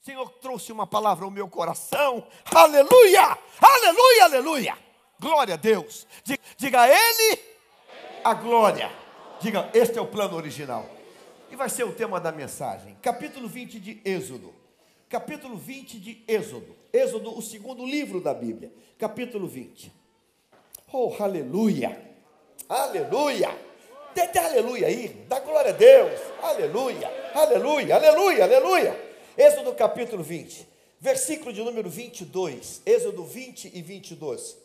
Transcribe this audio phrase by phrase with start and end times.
[0.00, 2.26] Senhor trouxe uma palavra ao meu coração.
[2.54, 3.36] Aleluia!
[3.60, 4.78] Aleluia, aleluia!
[5.20, 6.06] Glória a Deus.
[6.24, 7.50] Diga, diga a Ele
[8.24, 8.90] a glória.
[9.40, 10.86] Diga, este é o plano original.
[11.50, 12.96] E vai ser o tema da mensagem.
[13.02, 14.54] Capítulo 20 de Êxodo.
[15.08, 16.74] Capítulo 20 de Êxodo.
[16.92, 18.72] Êxodo, o segundo livro da Bíblia.
[18.98, 19.92] Capítulo 20.
[20.92, 22.10] Oh, aleluia!
[22.68, 23.50] Aleluia!
[24.14, 25.08] Dê, dê aleluia aí.
[25.28, 26.20] Dá glória a Deus.
[26.42, 27.10] Aleluia!
[27.34, 27.96] Aleluia!
[27.96, 28.44] Aleluia!
[28.44, 29.09] Aleluia!
[29.36, 30.66] Êxodo capítulo 20,
[31.00, 32.82] versículo de número 22.
[32.84, 34.56] Êxodo 20 e 22.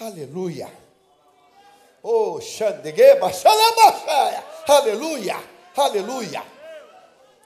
[0.00, 0.70] Aleluia.
[2.02, 4.44] Oh, Xandegeba, Xalabachaya.
[4.68, 5.36] Aleluia.
[5.76, 6.42] Aleluia.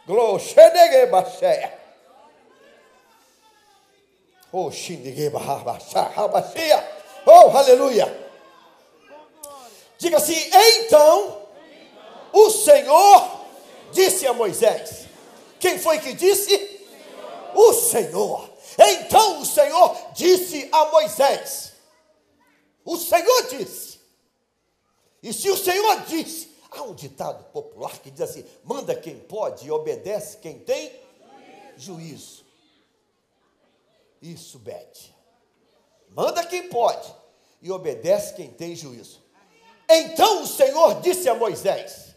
[0.07, 1.25] Glória, Xandegeba,
[4.53, 6.85] Oh, Xindegeba, Rabachia.
[7.25, 8.31] Oh, aleluia.
[9.99, 11.47] Diga assim: então,
[12.33, 13.41] o Senhor
[13.93, 15.07] disse a Moisés:
[15.61, 16.81] quem foi que disse?
[17.55, 18.51] O Senhor.
[18.79, 21.73] Então o Senhor disse a Moisés:
[22.85, 24.01] O Senhor disse.
[25.23, 29.67] E se o Senhor disse, há um ditado popular que diz assim: manda quem pode
[29.67, 30.99] e obedece quem tem
[31.77, 32.45] juízo.
[34.23, 35.15] Isso, Bete.
[36.11, 37.15] Manda quem pode
[37.63, 39.23] e obedece quem tem juízo.
[39.89, 42.15] Então o Senhor disse a Moisés: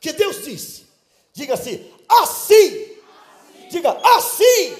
[0.00, 0.86] Que Deus disse,
[1.32, 2.96] diga assim: assim,
[3.70, 4.76] diga assim,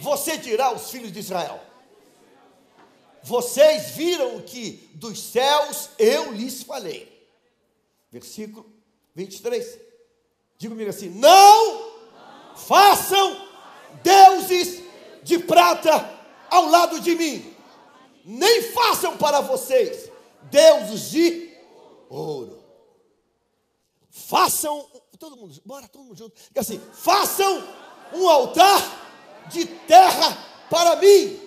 [0.00, 1.60] você dirá aos filhos de Israel:
[3.22, 7.10] Vocês viram que dos céus eu lhes falei.
[8.10, 8.70] Versículo
[9.14, 9.78] 23.
[10.58, 11.92] Diga comigo assim: Não
[12.56, 13.48] façam
[14.02, 14.82] deuses
[15.22, 16.18] de prata
[16.50, 17.56] ao lado de mim,
[18.24, 20.10] nem façam para vocês
[20.50, 21.56] deuses de
[22.08, 22.62] ouro.
[24.10, 24.86] Façam
[25.22, 26.34] todo mundo, bora todo mundo junto.
[26.48, 27.62] Diga assim: façam
[28.12, 30.36] um altar de terra
[30.68, 31.38] para mim,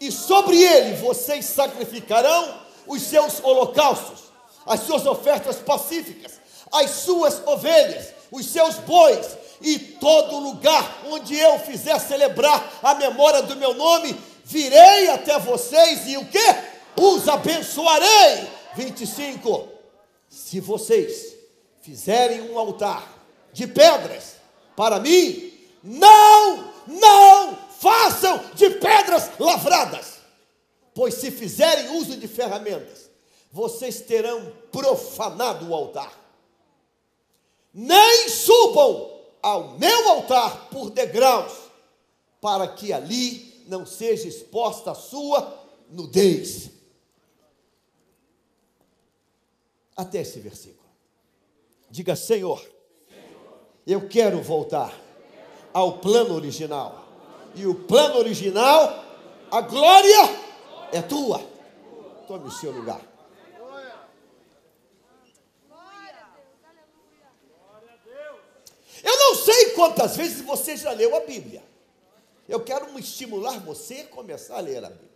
[0.00, 4.32] e sobre ele vocês sacrificarão os seus holocaustos,
[4.64, 6.40] as suas ofertas pacíficas,
[6.72, 13.42] as suas ovelhas, os seus bois, e todo lugar onde eu fizer celebrar a memória
[13.42, 16.38] do meu nome, virei até vocês e o que?
[16.98, 18.48] Os abençoarei.
[18.74, 19.68] 25.
[20.30, 21.34] Se vocês
[21.82, 23.17] fizerem um altar
[23.52, 24.38] de pedras
[24.78, 30.18] para mim, não, não façam de pedras lavradas,
[30.94, 33.10] pois se fizerem uso de ferramentas,
[33.50, 36.16] vocês terão profanado o altar.
[37.74, 41.52] Nem subam ao meu altar por degraus,
[42.40, 45.60] para que ali não seja exposta a sua
[45.90, 46.70] nudez.
[49.96, 50.88] Até esse versículo.
[51.90, 52.77] Diga, Senhor
[53.88, 54.92] eu quero voltar
[55.72, 57.08] ao plano original.
[57.54, 59.02] E o plano original,
[59.50, 60.28] a glória
[60.92, 61.42] é tua.
[62.26, 63.00] Tome o seu lugar.
[69.02, 71.62] Eu não sei quantas vezes você já leu a Bíblia.
[72.46, 75.08] Eu quero estimular você a começar a ler a Bíblia.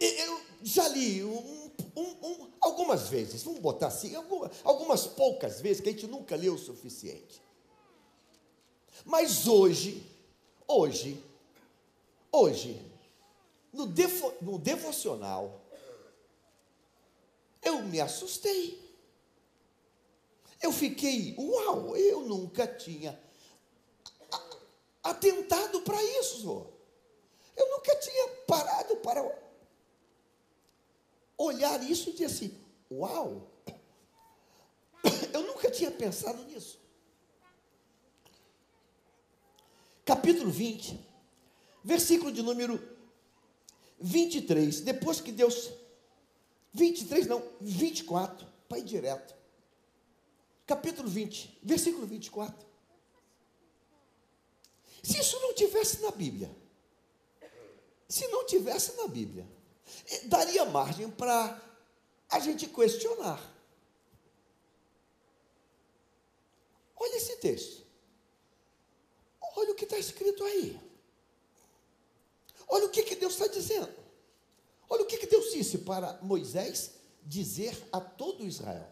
[0.00, 1.63] Eu já li um
[1.96, 6.36] um, um, algumas vezes, vamos botar assim, algumas, algumas poucas vezes, que a gente nunca
[6.36, 7.40] leu o suficiente.
[9.04, 10.04] Mas hoje,
[10.66, 11.22] hoje,
[12.32, 12.80] hoje,
[13.72, 15.60] no, devo, no devocional,
[17.62, 18.82] eu me assustei.
[20.60, 23.18] Eu fiquei, uau, eu nunca tinha
[25.02, 26.66] atentado para isso.
[27.56, 29.43] Eu nunca tinha parado para
[31.44, 32.58] olhar isso e dizer assim:
[32.90, 33.50] Uau!
[35.32, 36.78] Eu nunca tinha pensado nisso.
[40.04, 41.00] Capítulo 20,
[41.82, 42.80] versículo de número
[44.00, 44.80] 23.
[44.80, 45.70] Depois que Deus.
[46.72, 49.34] 23, não, 24, para ir direto.
[50.66, 52.66] Capítulo 20, versículo 24.
[55.02, 56.50] Se isso não tivesse na Bíblia,
[58.08, 59.46] se não tivesse na Bíblia,
[60.24, 61.60] daria margem para
[62.28, 63.40] a gente questionar.
[66.96, 67.84] Olha esse texto.
[69.56, 70.80] Olha o que está escrito aí.
[72.68, 73.94] Olha o que, que Deus está dizendo.
[74.88, 76.92] Olha o que, que Deus disse para Moisés
[77.22, 78.88] dizer a todo Israel.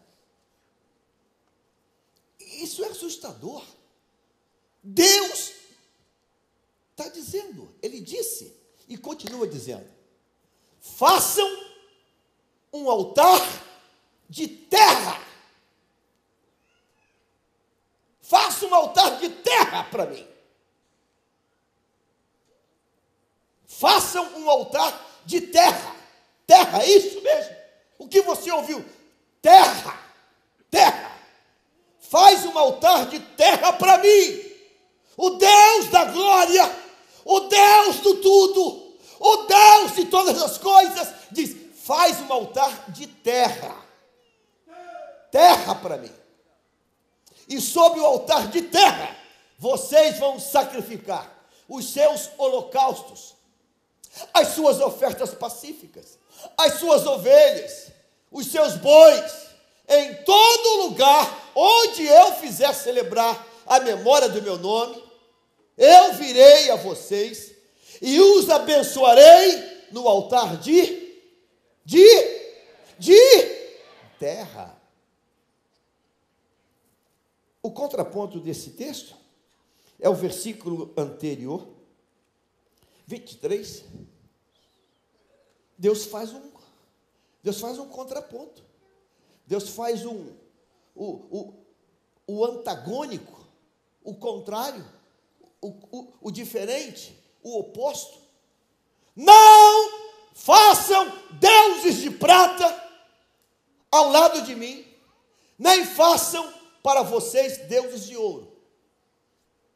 [2.39, 3.65] Isso é assustador.
[4.83, 5.53] Deus
[6.91, 8.55] está dizendo, ele disse
[8.87, 9.89] e continua dizendo:
[10.97, 11.47] façam
[12.71, 13.41] um altar
[14.29, 15.23] de terra
[18.33, 20.27] Faça um altar de terra para mim.
[23.67, 25.95] Façam um altar de terra.
[26.47, 27.55] Terra, isso mesmo.
[27.99, 28.83] O que você ouviu?
[29.39, 29.99] Terra.
[30.71, 31.11] Terra.
[31.99, 34.51] Faz um altar de terra para mim.
[35.15, 36.75] O Deus da glória,
[37.23, 38.82] o Deus do tudo,
[39.25, 41.55] o Deus de todas as coisas, diz:
[41.85, 43.73] faz um altar de terra.
[45.31, 46.11] Terra para mim.
[47.47, 49.15] E sobre o altar de terra,
[49.57, 51.31] vocês vão sacrificar
[51.69, 53.33] os seus holocaustos,
[54.33, 56.19] as suas ofertas pacíficas,
[56.57, 57.91] as suas ovelhas,
[58.29, 59.31] os seus bois,
[59.87, 65.01] em todo lugar onde eu fizer celebrar a memória do meu nome,
[65.77, 67.52] eu virei a vocês
[68.03, 71.21] e os abençoarei no altar de
[71.85, 72.05] de
[72.99, 73.17] de
[74.19, 74.77] terra.
[77.61, 79.15] O contraponto desse texto
[80.01, 81.65] é o versículo anterior,
[83.07, 83.85] 23.
[85.77, 86.51] Deus faz um
[87.41, 88.61] Deus faz um contraponto.
[89.47, 90.33] Deus faz um
[90.93, 91.53] o, o,
[92.27, 93.47] o antagônico,
[94.03, 94.85] o contrário,
[95.61, 98.17] o, o, o diferente, o oposto.
[99.15, 99.91] Não
[100.33, 102.83] façam deuses de prata
[103.91, 104.85] ao lado de mim,
[105.57, 106.51] nem façam
[106.81, 108.51] para vocês deuses de ouro.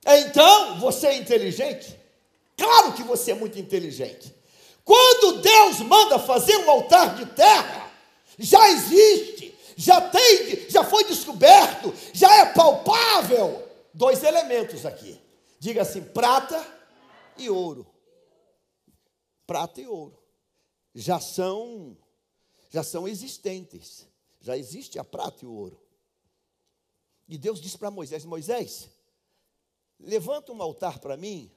[0.06, 1.98] Então, você é inteligente?
[2.58, 4.34] Claro que você é muito inteligente.
[4.84, 7.92] Quando Deus manda fazer um altar de terra,
[8.40, 15.19] já existe, já tem, já foi descoberto, já é palpável dois elementos aqui.
[15.60, 16.76] Diga assim: prata
[17.42, 17.86] e ouro.
[19.45, 20.22] Prata e ouro.
[20.94, 21.98] Já são
[22.69, 24.07] já são existentes.
[24.39, 25.81] Já existe a prata e o ouro.
[27.28, 28.89] E Deus disse para Moisés: Moisés,
[30.00, 31.51] levanta um altar para mim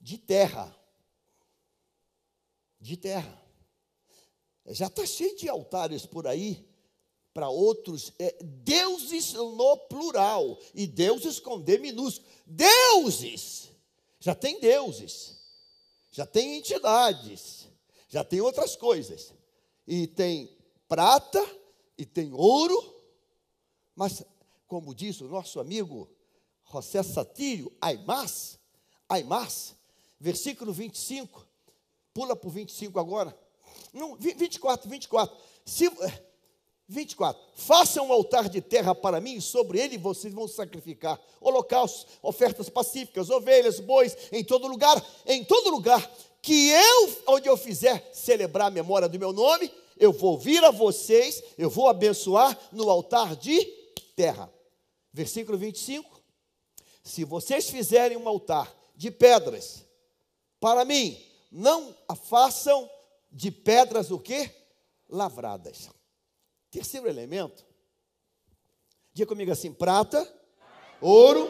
[0.00, 0.74] de terra.
[2.80, 3.42] De terra.
[4.66, 6.66] Já está cheio de altares por aí
[7.34, 12.30] para outros é, deuses no plural e deuses com D minúsculo.
[12.46, 13.73] Deuses!
[14.24, 15.38] Já tem deuses,
[16.10, 17.68] já tem entidades,
[18.08, 19.34] já tem outras coisas.
[19.86, 20.56] E tem
[20.88, 21.44] prata
[21.98, 23.02] e tem ouro,
[23.94, 24.24] mas,
[24.66, 26.10] como diz o nosso amigo
[26.72, 28.58] José Satírio, Aimas,
[29.06, 29.76] Aimas,
[30.18, 31.46] versículo 25,
[32.14, 33.38] pula para o 25 agora.
[33.92, 35.36] Não, 24, 24.
[35.66, 35.90] Se,
[36.88, 37.40] 24.
[37.54, 42.68] Façam um altar de terra para mim, e sobre ele vocês vão sacrificar holocaustos, ofertas
[42.68, 46.10] pacíficas, ovelhas, bois, em todo lugar, em todo lugar
[46.42, 50.70] que eu, onde eu fizer celebrar a memória do meu nome, eu vou vir a
[50.70, 53.64] vocês, eu vou abençoar no altar de
[54.14, 54.52] terra.
[55.12, 56.22] Versículo 25.
[57.02, 59.84] Se vocês fizerem um altar de pedras
[60.60, 61.18] para mim,
[61.50, 62.90] não a façam
[63.30, 64.50] de pedras o quê?
[65.08, 65.88] Lavradas.
[66.74, 67.64] Terceiro elemento,
[69.12, 70.28] diga comigo assim: prata,
[71.00, 71.48] ouro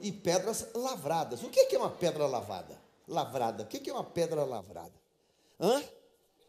[0.00, 1.42] e pedras lavradas.
[1.42, 2.80] O que é uma pedra lavada?
[3.06, 3.64] Lavrada.
[3.64, 4.94] O que é uma pedra lavrada?
[5.60, 5.84] Hã?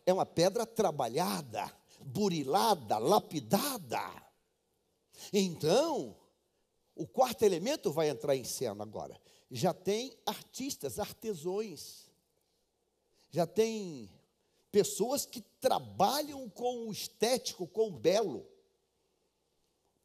[0.06, 1.70] É uma pedra trabalhada,
[2.00, 4.10] burilada, lapidada.
[5.34, 6.16] Então,
[6.96, 9.20] o quarto elemento vai entrar em cena agora.
[9.52, 12.10] Já tem artistas, artesões.
[13.30, 14.10] Já tem
[14.76, 18.46] pessoas que trabalham com o estético, com o belo.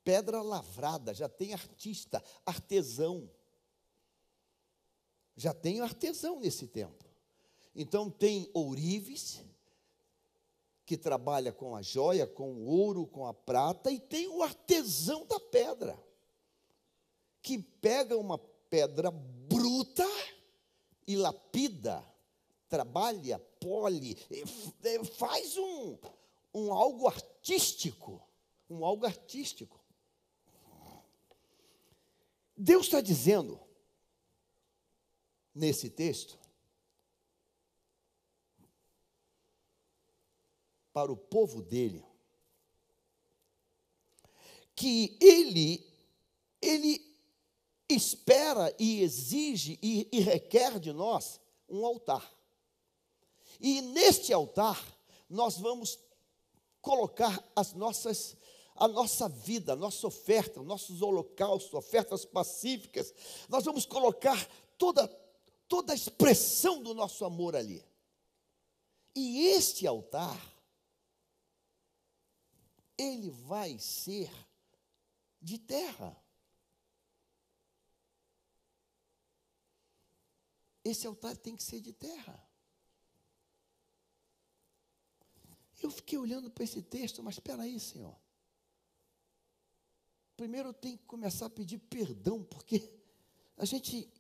[0.04, 3.28] Pedra lavrada, já tem artista, artesão.
[5.36, 7.04] Já tem artesão nesse tempo.
[7.74, 9.42] Então tem ourives,
[10.86, 15.26] que trabalha com a joia, com o ouro, com a prata, e tem o artesão
[15.26, 15.98] da pedra,
[17.42, 20.06] que pega uma pedra bruta
[21.08, 22.08] e lapida
[22.70, 24.16] trabalha, pole,
[25.18, 25.98] faz um,
[26.54, 28.22] um algo artístico,
[28.70, 29.78] um algo artístico.
[32.56, 33.60] Deus está dizendo,
[35.52, 36.38] nesse texto,
[40.92, 42.04] para o povo dele,
[44.76, 45.84] que ele,
[46.62, 47.16] ele
[47.88, 52.39] espera e exige e, e requer de nós um altar.
[53.60, 54.82] E neste altar,
[55.28, 55.98] nós vamos
[56.80, 58.36] colocar as nossas
[58.74, 63.12] a nossa vida, a nossa oferta, nossos holocaustos, ofertas pacíficas.
[63.46, 64.48] Nós vamos colocar
[64.78, 65.06] toda
[65.68, 67.84] toda a expressão do nosso amor ali.
[69.14, 70.40] E este altar
[72.96, 74.30] ele vai ser
[75.40, 76.16] de terra.
[80.84, 82.49] Esse altar tem que ser de terra.
[85.82, 88.16] Eu fiquei olhando para esse texto, mas espera aí, Senhor.
[90.36, 92.90] Primeiro eu tenho que começar a pedir perdão, porque
[93.56, 94.10] a gente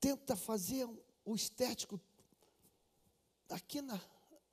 [0.00, 0.88] tenta fazer
[1.24, 2.00] o estético
[3.48, 4.00] aqui na,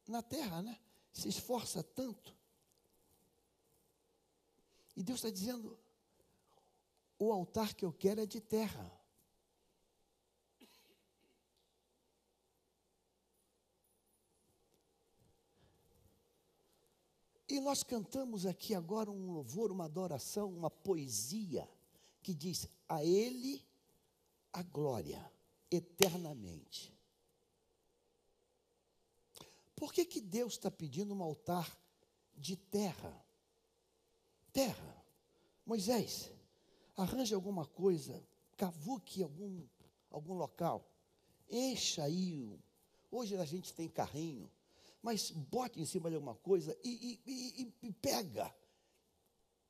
[0.07, 0.79] na terra, né?
[1.11, 2.35] Se esforça tanto.
[4.95, 5.79] E Deus está dizendo:
[7.17, 8.91] o altar que eu quero é de terra.
[17.49, 21.67] E nós cantamos aqui agora um louvor, uma adoração, uma poesia
[22.21, 23.65] que diz: A Ele
[24.51, 25.31] a glória
[25.71, 26.93] eternamente.
[29.75, 31.77] Por que, que Deus está pedindo um altar
[32.35, 33.13] de terra?
[34.51, 35.05] Terra.
[35.65, 36.31] Moisés,
[36.95, 38.23] arranje alguma coisa,
[38.55, 39.63] cavuque algum,
[40.09, 40.89] algum local,
[41.49, 42.59] encha aí.
[43.11, 44.49] Hoje a gente tem carrinho,
[45.07, 48.53] mas bote em cima de alguma coisa e, e, e, e pega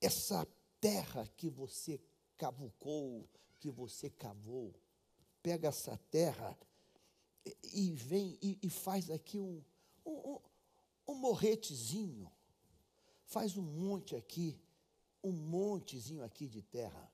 [0.01, 0.47] essa
[0.81, 2.01] terra que você
[2.35, 3.29] cavucou,
[3.59, 4.73] que você cavou.
[5.43, 6.57] Pega essa terra
[7.71, 9.63] e, vem e, faz aqui um,
[10.03, 10.39] um,
[11.07, 12.31] um morretezinho.
[13.27, 14.59] Faz um monte aqui,
[15.23, 17.13] um montezinho aqui de terra.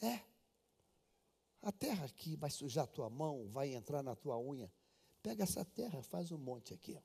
[0.00, 0.20] É.
[1.62, 4.70] A terra aqui vai sujar a tua mão, vai entrar na tua unha.
[5.22, 6.98] Pega essa terra, faz um monte aqui.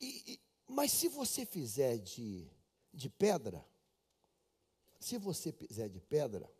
[0.00, 2.48] E, e, mas se você fizer de,
[2.92, 3.66] de pedra,
[5.00, 6.50] se você fizer de pedra,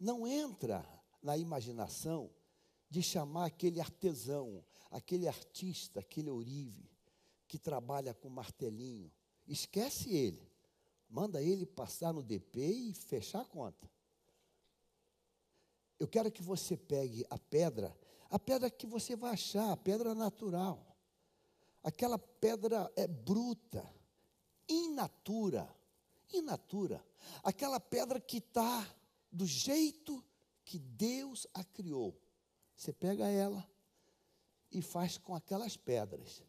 [0.00, 0.84] não entra
[1.22, 2.30] na imaginação
[2.88, 6.90] de chamar aquele artesão, aquele artista, aquele ourive,
[7.46, 9.12] que trabalha com martelinho.
[9.46, 10.50] Esquece ele.
[11.08, 13.90] Manda ele passar no DP e fechar a conta.
[15.98, 17.96] Eu quero que você pegue a pedra
[18.32, 20.96] a pedra que você vai achar, a pedra natural.
[21.84, 23.86] Aquela pedra é bruta,
[24.66, 25.68] inatura,
[26.32, 27.04] inatura.
[27.44, 28.88] Aquela pedra que está
[29.30, 30.24] do jeito
[30.64, 32.18] que Deus a criou.
[32.74, 33.70] Você pega ela
[34.70, 36.42] e faz com aquelas pedras.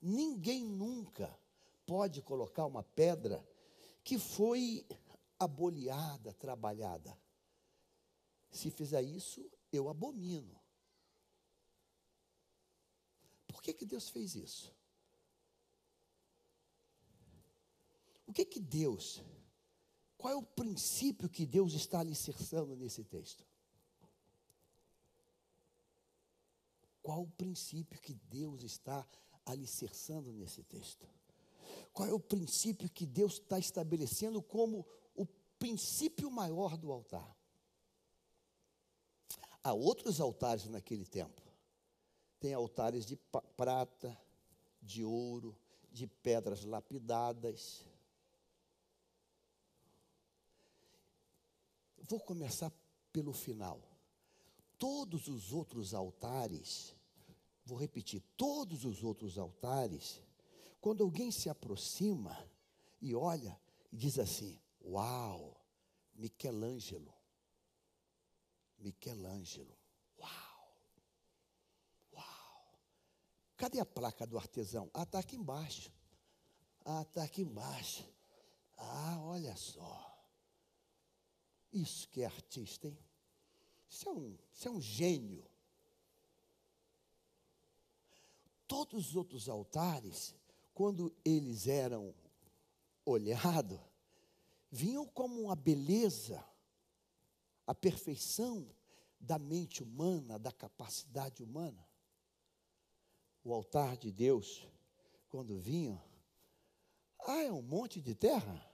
[0.00, 1.32] Ninguém nunca
[1.86, 3.46] pode colocar uma pedra
[4.02, 4.84] que foi
[5.38, 7.16] aboleada, trabalhada.
[8.50, 10.61] Se fizer isso, eu abomino.
[13.62, 14.74] Que, que Deus fez isso?
[18.26, 19.22] O que que Deus,
[20.18, 23.46] qual é o princípio que Deus está alicerçando nesse texto?
[27.02, 29.06] Qual o princípio que Deus está
[29.44, 31.06] alicerçando nesse texto?
[31.92, 35.26] Qual é o princípio que Deus está estabelecendo como o
[35.58, 37.36] princípio maior do altar?
[39.62, 41.51] Há outros altares naquele tempo.
[42.42, 43.14] Tem altares de
[43.56, 44.20] prata,
[44.82, 45.56] de ouro,
[45.92, 47.86] de pedras lapidadas.
[51.98, 52.72] Vou começar
[53.12, 53.80] pelo final.
[54.76, 56.96] Todos os outros altares,
[57.64, 60.20] vou repetir, todos os outros altares,
[60.80, 62.36] quando alguém se aproxima
[63.00, 63.56] e olha
[63.92, 65.64] e diz assim: Uau,
[66.12, 67.14] Michelangelo.
[68.80, 69.81] Michelangelo.
[73.62, 74.90] Cadê a placa do artesão?
[74.92, 75.92] Ah, está aqui embaixo.
[76.84, 78.04] Ah, está aqui embaixo.
[78.76, 80.20] Ah, olha só.
[81.72, 82.98] Isso que é artista, hein?
[83.88, 85.48] Isso é um, isso é um gênio.
[88.66, 90.34] Todos os outros altares,
[90.74, 92.12] quando eles eram
[93.06, 93.78] olhados,
[94.72, 96.44] vinham como uma beleza,
[97.64, 98.68] a perfeição
[99.20, 101.91] da mente humana, da capacidade humana
[103.44, 104.66] o altar de Deus,
[105.28, 106.00] quando vinham,
[107.26, 108.70] ah, é um monte de terra?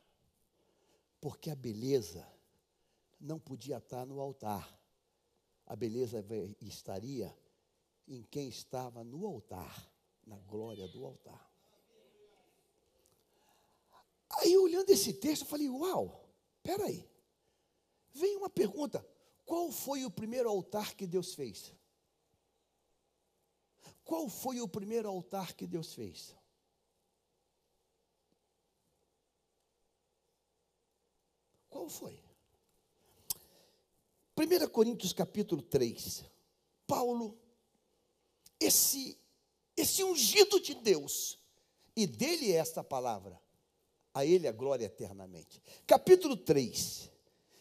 [1.20, 2.26] Porque a beleza
[3.20, 4.76] não podia estar no altar.
[5.66, 6.24] A beleza
[6.60, 7.36] estaria
[8.06, 9.90] em quem estava no altar,
[10.26, 11.46] na glória do altar.
[14.40, 16.28] Aí, olhando esse texto, eu falei: Uau,
[16.62, 17.08] peraí.
[18.14, 19.06] Vem uma pergunta:
[19.44, 21.74] qual foi o primeiro altar que Deus fez?
[24.08, 26.34] Qual foi o primeiro altar que Deus fez?
[31.68, 32.18] Qual foi?
[34.34, 36.24] 1 Coríntios capítulo 3.
[36.86, 37.38] Paulo,
[38.58, 39.20] esse,
[39.76, 41.38] esse ungido de Deus,
[41.94, 43.38] e dele é esta palavra,
[44.14, 45.62] a ele a glória eternamente.
[45.86, 47.10] Capítulo 3,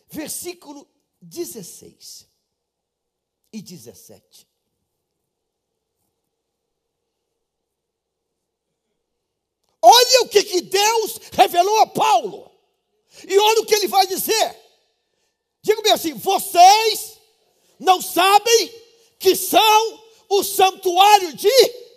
[0.08, 0.88] versículo
[1.22, 2.26] 16
[3.52, 4.48] e 17.
[9.82, 12.52] Olha o que, que Deus revelou a Paulo.
[13.28, 14.56] E olha o que ele vai dizer.
[15.62, 17.18] Diga-me assim: vocês
[17.80, 18.74] não sabem
[19.20, 21.50] que são o santuário de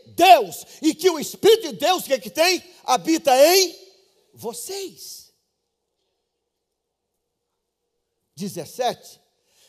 [0.08, 2.62] Deus e que o Espírito de Deus, que é que tem?
[2.84, 3.76] Habita em
[4.34, 5.32] vocês.
[8.36, 9.20] 17.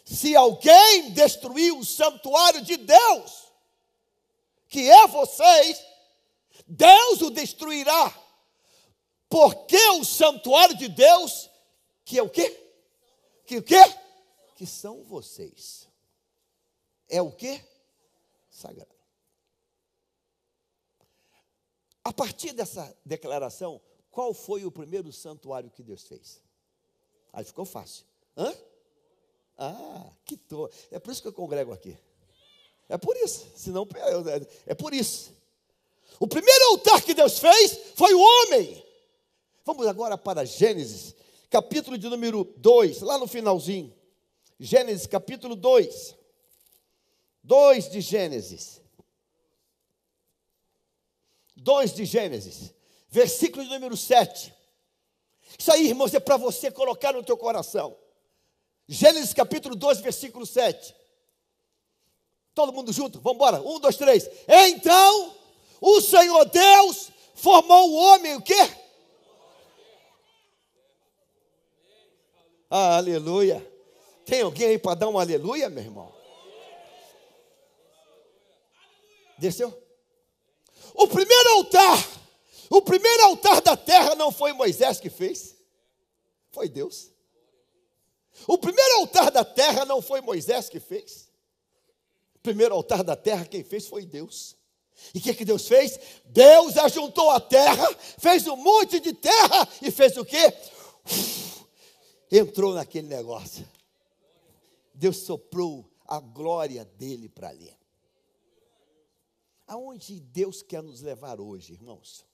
[0.05, 3.51] Se alguém destruir o santuário de Deus,
[4.67, 5.79] que é vocês,
[6.71, 8.17] Deus o destruirá.
[9.29, 11.49] Porque o santuário de Deus,
[12.05, 12.49] que é o quê?
[13.45, 13.81] Que o quê?
[14.55, 15.87] Que são vocês.
[17.09, 17.61] É o quê?
[18.49, 18.95] Sagrado.
[22.03, 26.41] A partir dessa declaração, qual foi o primeiro santuário que Deus fez?
[27.33, 28.05] Aí ficou fácil.
[28.35, 28.53] Hã?
[29.57, 30.69] Ah, que to...
[30.89, 31.97] É por isso que eu congrego aqui.
[32.87, 33.45] É por isso.
[33.55, 35.40] Senão, é, é por isso.
[36.19, 38.83] O primeiro altar que Deus fez foi o homem.
[39.65, 41.15] Vamos agora para Gênesis,
[41.49, 43.93] capítulo de número 2, lá no finalzinho.
[44.59, 46.15] Gênesis, capítulo 2.
[47.43, 48.81] 2 de Gênesis.
[51.55, 52.73] 2 de Gênesis,
[53.09, 54.53] versículo de número 7.
[55.57, 57.95] Isso aí, irmãos, é para você colocar no teu coração.
[58.87, 60.95] Gênesis capítulo 2, versículo 7.
[62.53, 63.19] Todo mundo junto?
[63.21, 63.61] Vamos embora.
[63.61, 64.29] Um, dois, três.
[64.47, 65.35] Então,
[65.81, 68.53] o Senhor Deus formou o homem o quê?
[72.69, 73.67] Ah, aleluia.
[74.25, 76.13] Tem alguém aí para dar um aleluia, meu irmão?
[79.37, 79.77] Desceu?
[80.93, 81.97] O primeiro altar,
[82.69, 85.55] o primeiro altar da terra não foi Moisés que fez,
[86.51, 87.11] foi Deus.
[88.47, 91.29] O primeiro altar da terra não foi Moisés que fez.
[92.35, 94.55] O primeiro altar da terra quem fez foi Deus.
[95.13, 95.99] E o que, que Deus fez?
[96.25, 100.53] Deus ajuntou a terra, fez um monte de terra e fez o quê?
[102.31, 103.67] Entrou naquele negócio.
[104.93, 107.75] Deus soprou a glória dele para ali.
[109.67, 112.25] Aonde Deus quer nos levar hoje, irmãos?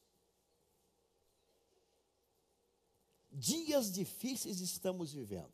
[3.31, 5.53] Dias difíceis estamos vivendo.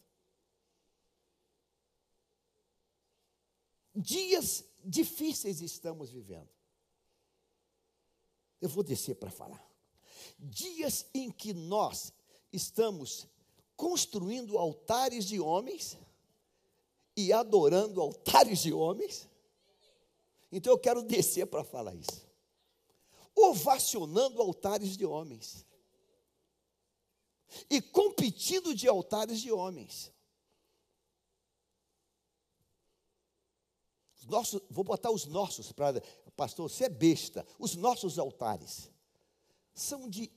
[3.94, 6.53] Dias difíceis estamos vivendo.
[8.64, 9.62] Eu vou descer para falar.
[10.40, 12.14] Dias em que nós
[12.50, 13.28] estamos
[13.76, 15.98] construindo altares de homens
[17.14, 19.28] e adorando altares de homens.
[20.50, 22.26] Então eu quero descer para falar isso.
[23.36, 25.66] Ovacionando altares de homens.
[27.70, 30.10] E competindo de altares de homens.
[34.70, 36.02] vou botar os nossos para.
[36.36, 37.46] Pastor, você é besta.
[37.60, 38.90] Os nossos altares
[39.74, 40.32] são de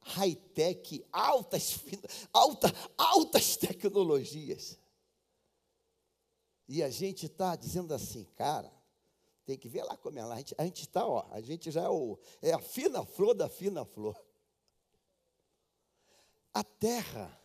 [0.00, 1.78] high-tech, altas,
[2.32, 4.78] alta, altas tecnologias.
[6.68, 8.72] E a gente está dizendo assim, cara,
[9.44, 10.36] tem que ver lá como é lá.
[10.58, 13.84] A gente está, ó, a gente já é, o, é a fina flor da fina
[13.84, 14.20] flor.
[16.52, 17.40] A terra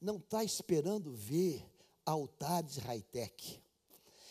[0.00, 1.64] não está esperando ver
[2.04, 3.62] altares high-tech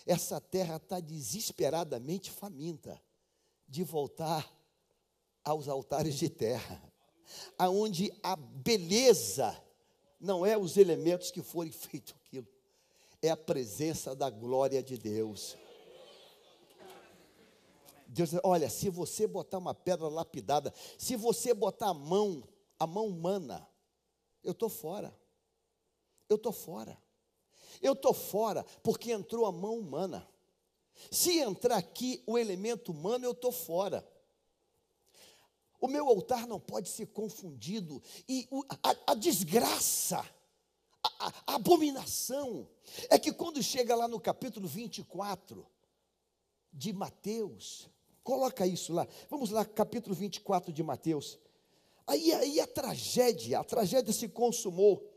[0.10, 3.00] essa terra está desesperadamente faminta
[3.68, 4.52] de voltar
[5.44, 6.82] aos altares de terra,
[7.56, 9.56] aonde a beleza
[10.20, 12.48] não é os elementos que forem feitos aquilo,
[13.22, 15.56] é a presença da glória de Deus.
[18.08, 22.44] Deus, olha, se você botar uma pedra lapidada, se você botar a mão,
[22.80, 23.70] a mão humana,
[24.44, 25.16] eu estou fora.
[26.28, 26.98] Eu estou fora.
[27.82, 30.28] Eu estou fora porque entrou a mão humana.
[31.10, 34.06] Se entrar aqui o elemento humano, eu estou fora.
[35.80, 38.02] O meu altar não pode ser confundido.
[38.28, 38.48] E
[38.84, 40.20] a, a desgraça,
[41.02, 42.68] a, a, abominação,
[43.10, 45.66] é que quando chega lá no capítulo 24
[46.74, 47.90] de Mateus,
[48.24, 51.40] coloca isso lá, vamos lá, capítulo 24 de Mateus.
[52.06, 55.08] Aí, aí a tragédia, a tragédia se consumou.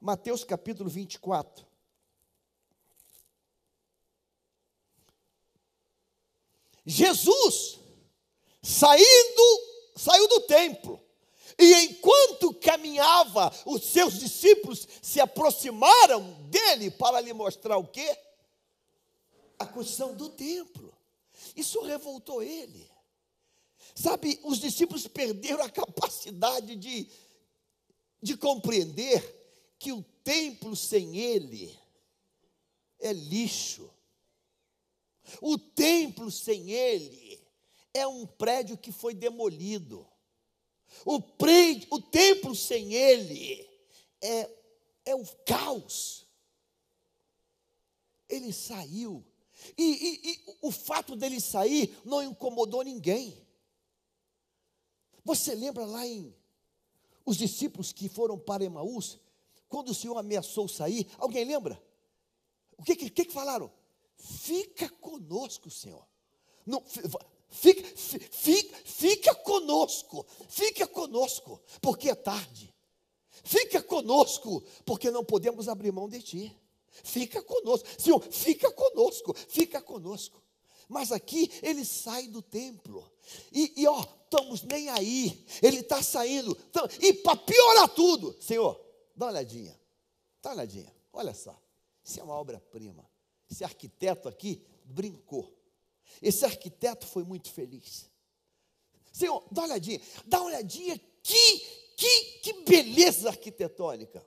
[0.00, 1.66] Mateus capítulo 24.
[6.88, 7.78] Jesus,
[8.62, 9.60] saindo,
[9.94, 10.98] saiu do templo.
[11.58, 18.16] E enquanto caminhava, os seus discípulos se aproximaram dele para lhe mostrar o quê?
[19.58, 20.96] A construção do templo.
[21.54, 22.90] Isso revoltou ele.
[23.94, 27.06] Sabe, os discípulos perderam a capacidade de,
[28.22, 31.78] de compreender que o templo sem ele
[32.98, 33.90] é lixo.
[35.40, 37.40] O templo sem ele
[37.92, 40.06] é um prédio que foi demolido.
[41.04, 43.68] O, prédio, o templo sem ele
[44.20, 44.50] é,
[45.06, 46.26] é o caos.
[48.28, 49.24] Ele saiu.
[49.76, 53.46] E, e, e o fato dele sair não incomodou ninguém.
[55.24, 56.34] Você lembra lá em
[57.24, 59.18] os discípulos que foram para Emaús,
[59.68, 61.82] quando o Senhor ameaçou sair, alguém lembra?
[62.78, 63.70] O que, que, que falaram?
[64.18, 66.04] Fica conosco, Senhor.
[66.66, 66.84] Não,
[67.48, 72.74] fica, fica, fica conosco, fica conosco, porque é tarde.
[73.44, 76.56] Fica conosco, porque não podemos abrir mão de ti.
[77.04, 80.42] Fica conosco, Senhor, fica conosco, fica conosco.
[80.88, 83.08] Mas aqui ele sai do templo.
[83.52, 85.46] E, e ó, estamos nem aí.
[85.62, 86.56] Ele está saindo.
[87.00, 88.74] E para piorar tudo, Senhor,
[89.14, 89.78] dá uma olhadinha.
[90.42, 90.92] Dá uma olhadinha.
[91.12, 91.58] Olha só.
[92.02, 93.07] Isso é uma obra-prima.
[93.50, 95.56] Esse arquiteto aqui brincou.
[96.20, 98.10] Esse arquiteto foi muito feliz.
[99.12, 100.00] Senhor, dá uma olhadinha.
[100.26, 100.98] Dá uma olhadinha.
[101.22, 101.58] Que,
[101.96, 104.26] que, que beleza arquitetônica.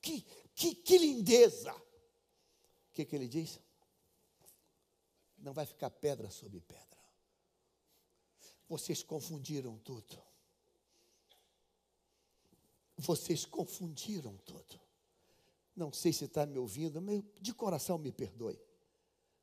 [0.00, 0.20] Que,
[0.54, 1.72] que, que lindeza.
[1.74, 3.58] O que, que ele diz?
[5.38, 6.84] Não vai ficar pedra sobre pedra.
[8.68, 10.22] Vocês confundiram tudo.
[12.96, 14.83] Vocês confundiram tudo.
[15.76, 18.60] Não sei se está me ouvindo, mas de coração me perdoe.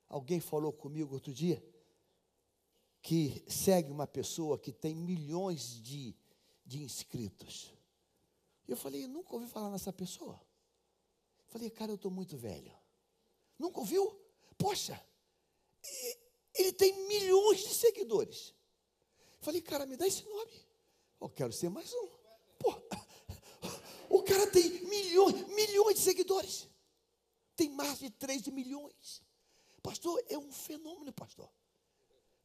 [0.08, 1.62] Alguém falou comigo outro dia
[3.02, 6.14] que segue uma pessoa que tem milhões de,
[6.64, 7.74] de inscritos.
[8.68, 10.40] Eu falei, nunca ouvi falar nessa pessoa.
[11.48, 12.72] Falei, cara, eu estou muito velho.
[13.58, 14.18] Nunca ouviu?
[14.56, 14.98] Poxa,
[16.54, 18.54] ele tem milhões de seguidores.
[19.40, 20.52] Falei, cara, me dá esse nome.
[21.20, 22.08] Eu quero ser mais um.
[22.58, 22.72] Pô,
[24.22, 26.68] o cara tem milhões, milhões de seguidores.
[27.56, 29.20] Tem mais de 3 milhões.
[29.82, 31.50] Pastor, é um fenômeno, pastor.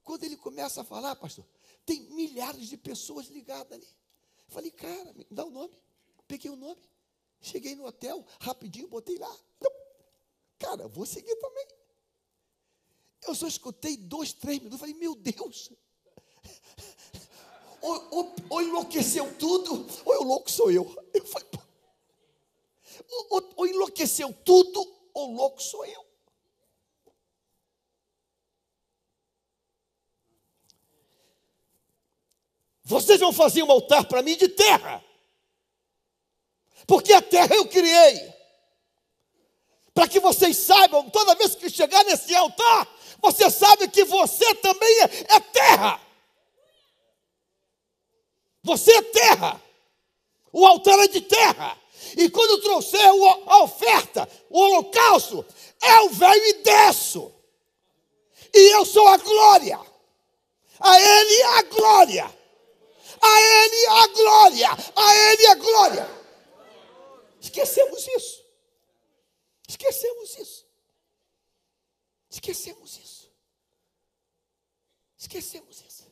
[0.04, 1.46] Quando ele começa a falar, pastor,
[1.86, 3.88] tem milhares de pessoas ligadas ali.
[4.48, 5.76] Falei, cara, me dá o nome.
[6.28, 6.82] Peguei o nome.
[7.40, 9.40] Cheguei no hotel, rapidinho, botei lá.
[10.58, 11.68] Cara, vou seguir também.
[13.28, 14.80] Eu só escutei dois, três minutos.
[14.80, 15.72] Falei, meu Deus.
[17.80, 20.84] Ou, ou, ou enlouqueceu tudo, ou o louco sou eu.
[21.14, 21.48] Eu falei,
[23.10, 24.80] ou, ou, ou enlouqueceu tudo,
[25.14, 26.06] ou louco sou eu.
[32.84, 35.04] Vocês vão fazer um altar para mim de terra
[36.88, 38.34] porque a terra eu criei.
[39.94, 42.88] Para que vocês saibam, toda vez que chegar nesse altar,
[43.22, 46.00] você sabe que você também é, é terra.
[48.64, 49.62] Você é terra.
[50.58, 51.80] O altar é de terra.
[52.18, 55.46] E quando trouxer a oferta, o holocausto,
[55.84, 57.32] eu venho e desço.
[58.52, 59.80] E eu sou a glória.
[60.80, 62.38] A Ele a glória.
[63.22, 64.70] A Ele a glória.
[64.96, 66.10] A Ele a glória.
[67.40, 68.44] Esquecemos isso.
[69.70, 70.66] Esquecemos isso.
[72.32, 73.32] Esquecemos isso.
[75.20, 76.12] Esquecemos isso.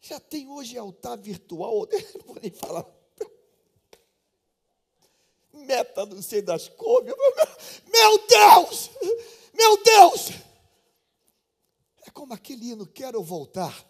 [0.00, 2.86] Já tem hoje altar virtual, não vou nem falar.
[5.64, 7.14] Meta não sei das cores.
[7.86, 8.90] Meu Deus!
[9.54, 10.30] Meu Deus!
[12.06, 13.84] É como aquele hino, quero voltar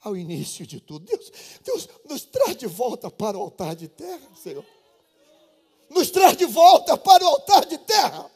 [0.00, 1.04] ao início de tudo.
[1.04, 1.32] Deus,
[1.64, 4.64] Deus nos traz de volta para o altar de terra, Senhor
[5.90, 8.30] nos traz de volta para o altar de terra.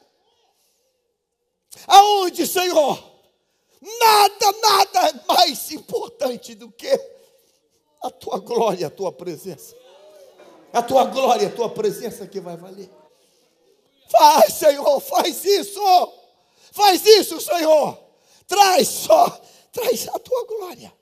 [1.87, 3.11] Aonde, Senhor?
[3.81, 6.91] Nada, nada é mais importante do que
[8.03, 9.75] a tua glória, a tua presença.
[10.73, 12.91] A tua glória, a tua presença que vai valer.
[14.09, 15.81] Faz, Senhor, faz isso.
[16.73, 17.99] Faz isso, Senhor.
[18.47, 19.29] Traz só,
[19.73, 20.93] traz a tua glória.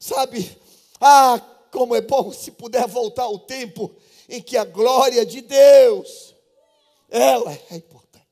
[0.00, 0.58] Sabe?
[1.00, 1.40] Ah,
[1.70, 3.94] como é bom se puder voltar o tempo
[4.28, 6.34] em que a glória de Deus,
[7.08, 8.26] ela é importante.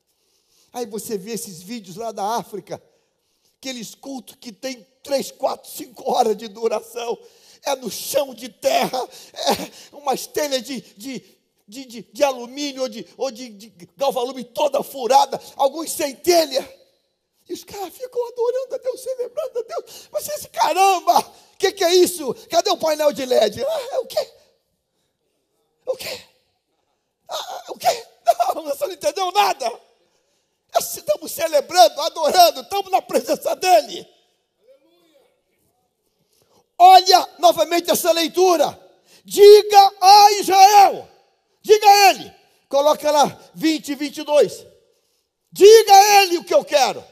[0.73, 2.81] Aí você vê esses vídeos lá da África,
[3.57, 7.17] aqueles cultos que tem três, quatro, cinco horas de duração,
[7.63, 9.07] é no chão de terra,
[9.91, 11.23] é uma telha de, de,
[11.67, 16.77] de, de, de alumínio ou de, ou de, de galvalume toda furada, alguns sem telha.
[17.49, 20.09] E os caras ficam adorando a Deus, celebrando a Deus.
[20.11, 22.33] Mas esse caramba, o que, que, é isso?
[22.49, 23.63] Cadê o painel de LED?
[23.63, 24.31] Ah, é o quê?
[25.85, 26.21] O quê?
[27.29, 28.05] Ah, o quê?
[28.25, 29.81] Não, você não entendeu nada.
[30.77, 34.16] Estamos celebrando, adorando, estamos na presença dEle.
[36.77, 38.79] Olha novamente essa leitura.
[39.25, 41.09] Diga a Israel,
[41.61, 42.33] diga a ele,
[42.69, 44.65] coloca lá 20 e 22.
[45.51, 47.03] Diga a ele o que eu quero.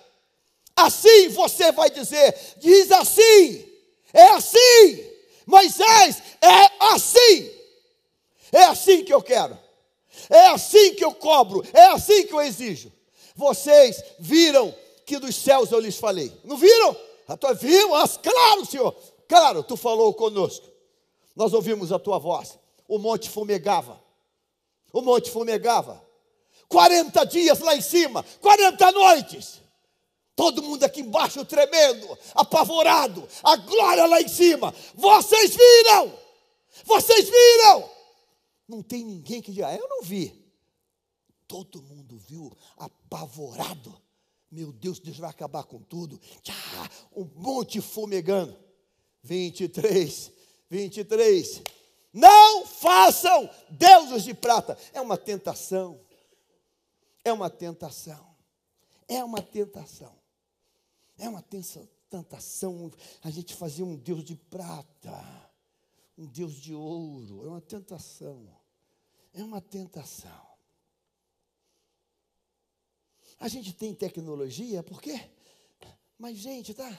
[0.75, 3.65] Assim você vai dizer: diz assim,
[4.13, 5.11] é assim,
[5.45, 7.51] Moisés, é assim,
[8.51, 9.57] é assim que eu quero,
[10.29, 12.91] é assim que eu cobro, é assim que eu exijo.
[13.35, 14.73] Vocês viram
[15.05, 16.95] que dos céus eu lhes falei, não viram?
[17.27, 17.89] A tua viu?
[17.89, 18.95] Mas, claro, Senhor,
[19.27, 20.67] claro, tu falou conosco.
[21.35, 22.57] Nós ouvimos a tua voz.
[22.87, 24.01] O monte fumegava.
[24.93, 26.03] O monte fumegava.
[26.69, 29.61] 40 dias lá em cima, 40 noites.
[30.35, 34.73] Todo mundo aqui embaixo tremendo, apavorado, a glória lá em cima.
[34.93, 36.13] Vocês viram?
[36.83, 37.89] Vocês viram?
[38.67, 40.43] Não tem ninguém que diga, ah, eu não vi.
[41.47, 43.95] Todo mundo viu, apavorado.
[44.51, 46.19] Meu Deus, Deus vai acabar com tudo.
[46.41, 46.53] Tchá,
[47.15, 48.57] um monte fumegando.
[49.25, 50.31] 23,
[50.69, 51.61] 23.
[52.13, 54.77] Não façam deuses de prata.
[54.93, 55.99] É uma tentação.
[57.23, 58.35] É uma tentação.
[59.07, 60.15] É uma tentação.
[61.17, 65.51] É uma tentação a gente fazer um Deus de prata,
[66.17, 67.45] um Deus de ouro.
[67.45, 68.47] É uma tentação.
[69.33, 70.45] É uma tentação.
[73.39, 75.29] A gente tem tecnologia, por quê?
[76.17, 76.89] Mas, gente, tá?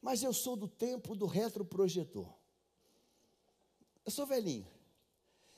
[0.00, 2.32] Mas eu sou do tempo do retroprojetor.
[4.04, 4.66] Eu sou velhinho.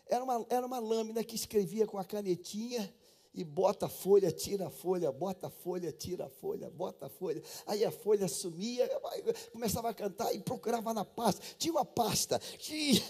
[0.07, 2.92] Era uma, era uma lâmina que escrevia com a canetinha
[3.33, 7.09] e bota a folha, tira a folha, bota a folha, tira a folha, bota a
[7.09, 7.42] folha.
[7.66, 8.88] Aí a folha sumia,
[9.53, 11.40] começava a cantar e procurava na pasta.
[11.57, 13.00] Tinha uma pasta, tinha.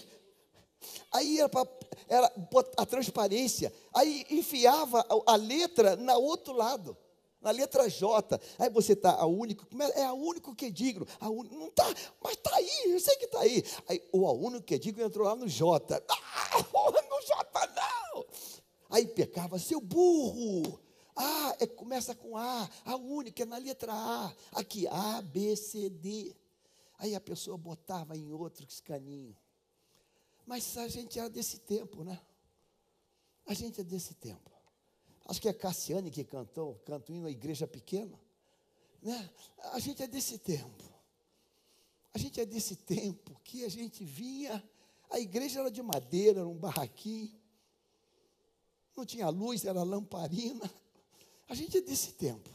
[1.11, 1.67] Aí era, pra,
[2.07, 2.33] era
[2.77, 6.97] a transparência, aí enfiava a, letra na outro lado
[7.41, 8.39] na letra J.
[8.59, 11.07] Aí você está a único, é a único que é digno.
[11.19, 11.85] A un, não está,
[12.23, 13.63] mas está aí, eu sei que está aí.
[13.87, 14.01] aí.
[14.11, 16.03] O a único que é digno entrou lá no J.
[16.07, 18.25] Ah, no J não.
[18.89, 20.79] Aí pecava, seu burro.
[21.15, 24.33] Ah, é, começa com A, a única, é na letra A.
[24.53, 26.35] Aqui, A, B, C, D.
[26.97, 29.35] Aí a pessoa botava em outro escaninho.
[30.45, 32.19] Mas a gente era desse tempo, né?
[33.45, 34.50] A gente é desse tempo.
[35.31, 38.19] Acho que é Cassiane que cantou, cantou em uma igreja pequena.
[39.01, 39.29] Né?
[39.71, 40.83] A gente é desse tempo.
[42.13, 44.61] A gente é desse tempo que a gente vinha,
[45.09, 47.33] a igreja era de madeira, era um barraquinho.
[48.93, 50.69] Não tinha luz, era lamparina.
[51.47, 52.49] A gente é desse tempo.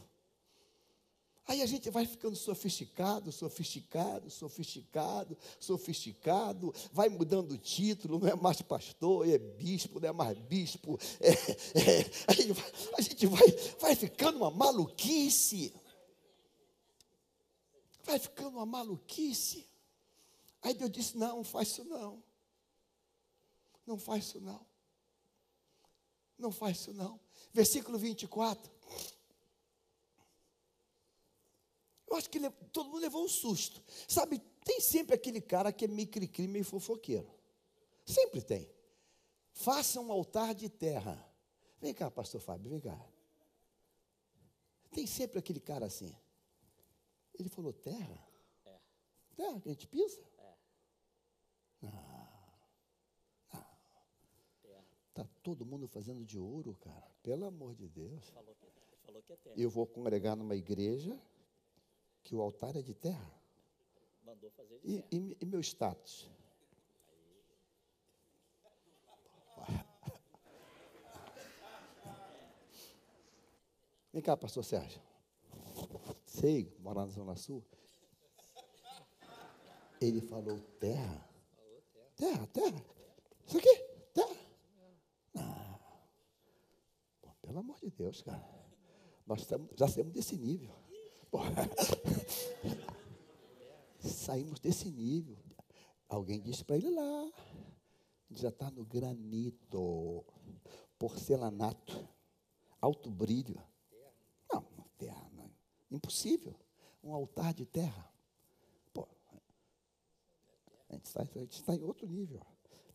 [1.47, 8.35] Aí a gente vai ficando sofisticado, sofisticado, sofisticado, sofisticado, vai mudando o título, não é
[8.35, 10.99] mais pastor, é bispo, não é mais bispo.
[11.21, 15.73] É, é, a gente, vai, a gente vai, vai ficando uma maluquice.
[18.03, 19.65] Vai ficando uma maluquice.
[20.61, 22.21] Aí Deus disse: não, não faz isso não.
[23.85, 24.65] Não faz isso não.
[26.37, 27.17] Não faz isso não.
[27.53, 28.69] Versículo 24.
[32.09, 32.39] Eu acho que
[32.71, 33.83] todo mundo levou um susto.
[34.07, 37.29] Sabe, tem sempre aquele cara que é meio cri-cri, meio fofoqueiro.
[38.05, 38.69] Sempre tem.
[39.51, 41.21] Faça um altar de terra.
[41.81, 42.97] Vem cá, pastor Fábio, vem cá.
[44.91, 46.15] Tem sempre aquele cara assim.
[47.37, 48.27] Ele falou, terra?
[48.65, 48.79] É.
[49.35, 50.21] Terra que a gente pisa?
[50.37, 50.53] É.
[51.83, 52.59] Ah.
[53.53, 53.65] Ah.
[55.13, 57.11] Tá todo mundo fazendo de ouro, cara.
[57.21, 58.29] Pelo amor de Deus.
[58.29, 58.71] Falou que, é
[59.05, 59.55] falou que é terra.
[59.57, 61.19] Eu vou congregar numa igreja
[62.27, 63.31] que o altar é de terra.
[64.25, 65.07] Mandou fazer de e, terra.
[65.13, 66.29] E, e meu status?
[74.11, 75.01] Vem cá, pastor Sérgio.
[76.25, 77.63] Sei, morar na Zona Sul.
[80.01, 81.29] Ele falou terra.
[82.17, 82.85] Terra, terra.
[83.45, 83.73] Isso aqui,
[84.13, 84.35] terra.
[85.33, 85.79] Não.
[87.21, 88.45] Pô, pelo amor de Deus, cara.
[89.25, 90.86] Nós já saímos desse nível.
[93.99, 95.37] Saímos desse nível.
[96.07, 97.31] Alguém disse para ele lá.
[98.31, 100.25] Já está no granito,
[100.99, 102.07] porcelanato,
[102.81, 103.61] alto brilho.
[104.51, 104.65] Não,
[104.97, 105.49] terra, não.
[105.89, 106.55] impossível.
[107.03, 108.11] Um altar de terra.
[108.93, 109.07] Pô,
[110.89, 112.45] a gente está, a gente está em outro nível.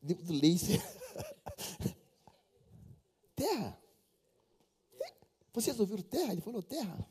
[0.02, 0.80] Livro do laser.
[3.34, 3.78] terra.
[5.52, 6.32] Vocês ouviram terra?
[6.32, 7.08] Ele falou terra.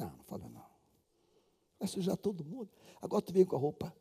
[0.00, 0.64] Não, não fala não.
[1.78, 2.70] Vai sujar todo mundo.
[3.02, 3.94] Agora tu vem com a roupa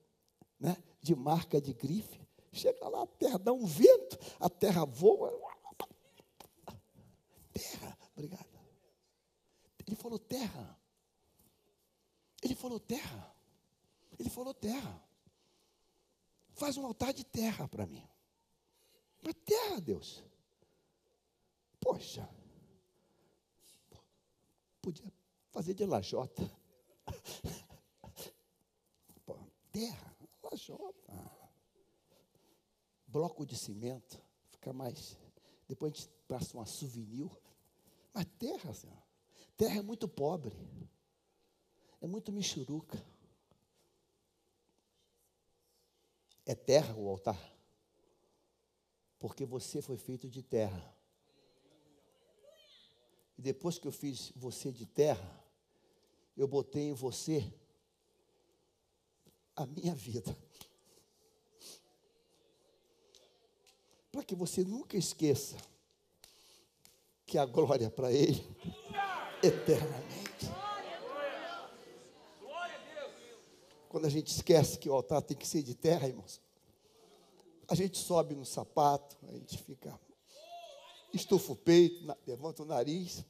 [0.58, 2.26] né, de marca de grife.
[2.54, 5.30] Chega lá, a terra dá um vento, a terra voa.
[7.52, 8.48] Terra, obrigado.
[9.86, 10.80] Ele falou terra.
[12.42, 13.36] Ele falou terra.
[14.18, 15.04] Ele falou terra.
[16.54, 18.08] Faz um altar de terra para mim.
[19.22, 20.24] Mas terra, Deus.
[21.82, 22.30] Poxa.
[24.82, 25.19] podia
[25.52, 26.50] fazer de lajota.
[29.26, 29.38] Pô,
[29.72, 31.40] terra, lajota.
[33.08, 35.18] Bloco de cimento, fica mais.
[35.68, 37.30] Depois a gente passa uma souvenir.
[38.14, 38.98] Mas terra, senhor.
[39.58, 40.56] Terra é muito pobre.
[42.02, 43.04] É muito michuruca.
[46.46, 47.40] É terra o altar.
[49.20, 50.96] Porque você foi feito de terra.
[53.38, 55.39] E depois que eu fiz você de terra,
[56.36, 57.52] eu botei em você
[59.56, 60.36] a minha vida.
[64.12, 65.58] Para que você nunca esqueça
[67.26, 68.44] que a glória é para Ele
[69.44, 70.50] eternamente.
[73.88, 76.42] Quando a gente esquece que o altar tem que ser de terra, irmãos,
[77.68, 80.00] a gente sobe no sapato, a gente fica,
[81.14, 83.26] estufa o peito, levanta o nariz,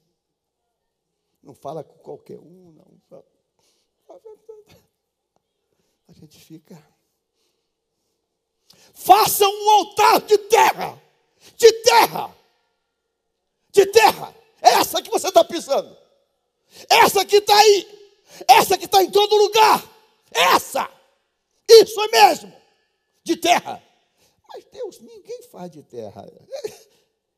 [1.42, 3.00] não fala com qualquer um, não.
[6.08, 6.82] A gente fica.
[8.94, 11.02] Faça um altar de terra,
[11.56, 12.36] de terra,
[13.72, 14.36] de terra.
[14.62, 15.96] Essa que você está pisando,
[16.90, 18.16] essa que está aí,
[18.48, 19.88] essa que está em todo lugar.
[20.32, 20.90] Essa!
[21.68, 22.54] Isso é mesmo!
[23.24, 23.82] De terra.
[24.48, 26.26] Mas Deus, ninguém faz de terra.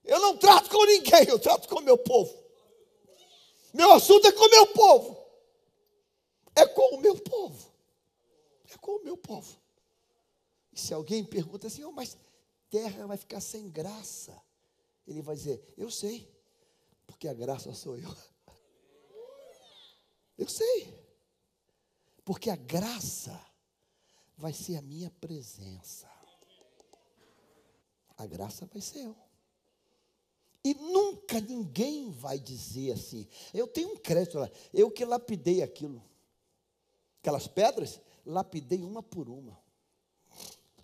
[0.03, 2.40] Eu não trato com ninguém, eu trato com meu povo.
[3.73, 5.25] Meu assunto é com o meu povo.
[6.55, 7.71] É com o meu povo.
[8.69, 9.57] É com o meu povo.
[10.71, 12.17] E se alguém pergunta assim, oh, mas
[12.69, 14.41] terra vai ficar sem graça.
[15.05, 16.29] Ele vai dizer, eu sei,
[17.05, 18.15] porque a graça sou eu.
[20.37, 20.99] Eu sei.
[22.23, 23.39] Porque a graça
[24.37, 26.09] vai ser a minha presença.
[28.17, 29.15] A graça vai ser eu.
[30.63, 33.27] E nunca ninguém vai dizer assim.
[33.53, 34.49] Eu tenho um crédito lá.
[34.73, 36.03] Eu que lapidei aquilo.
[37.19, 39.59] Aquelas pedras, lapidei uma por uma.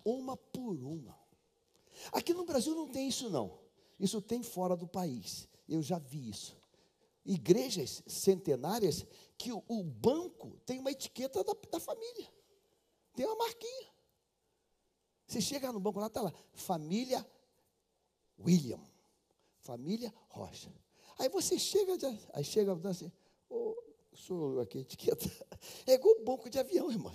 [0.04, 1.16] Uma por uma.
[2.12, 3.58] Aqui no Brasil não tem isso, não.
[3.98, 5.48] Isso tem fora do país.
[5.68, 6.56] Eu já vi isso.
[7.24, 9.04] Igrejas centenárias
[9.36, 12.28] que o, o banco tem uma etiqueta da, da família.
[13.14, 13.88] Tem uma marquinha.
[15.26, 17.24] Você chega no banco lá, está lá, família
[18.38, 18.80] William,
[19.68, 20.72] família Rocha.
[21.18, 21.92] Aí você chega,
[22.32, 23.12] aí chega assim,
[23.50, 25.28] ô, oh, sou aqui, etiqueta.
[25.86, 27.14] É igual banco de avião, irmão.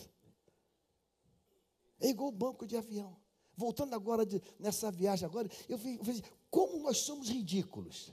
[1.99, 3.17] É igual banco de avião.
[3.55, 8.11] Voltando agora de, nessa viagem agora, eu vejo como nós somos ridículos.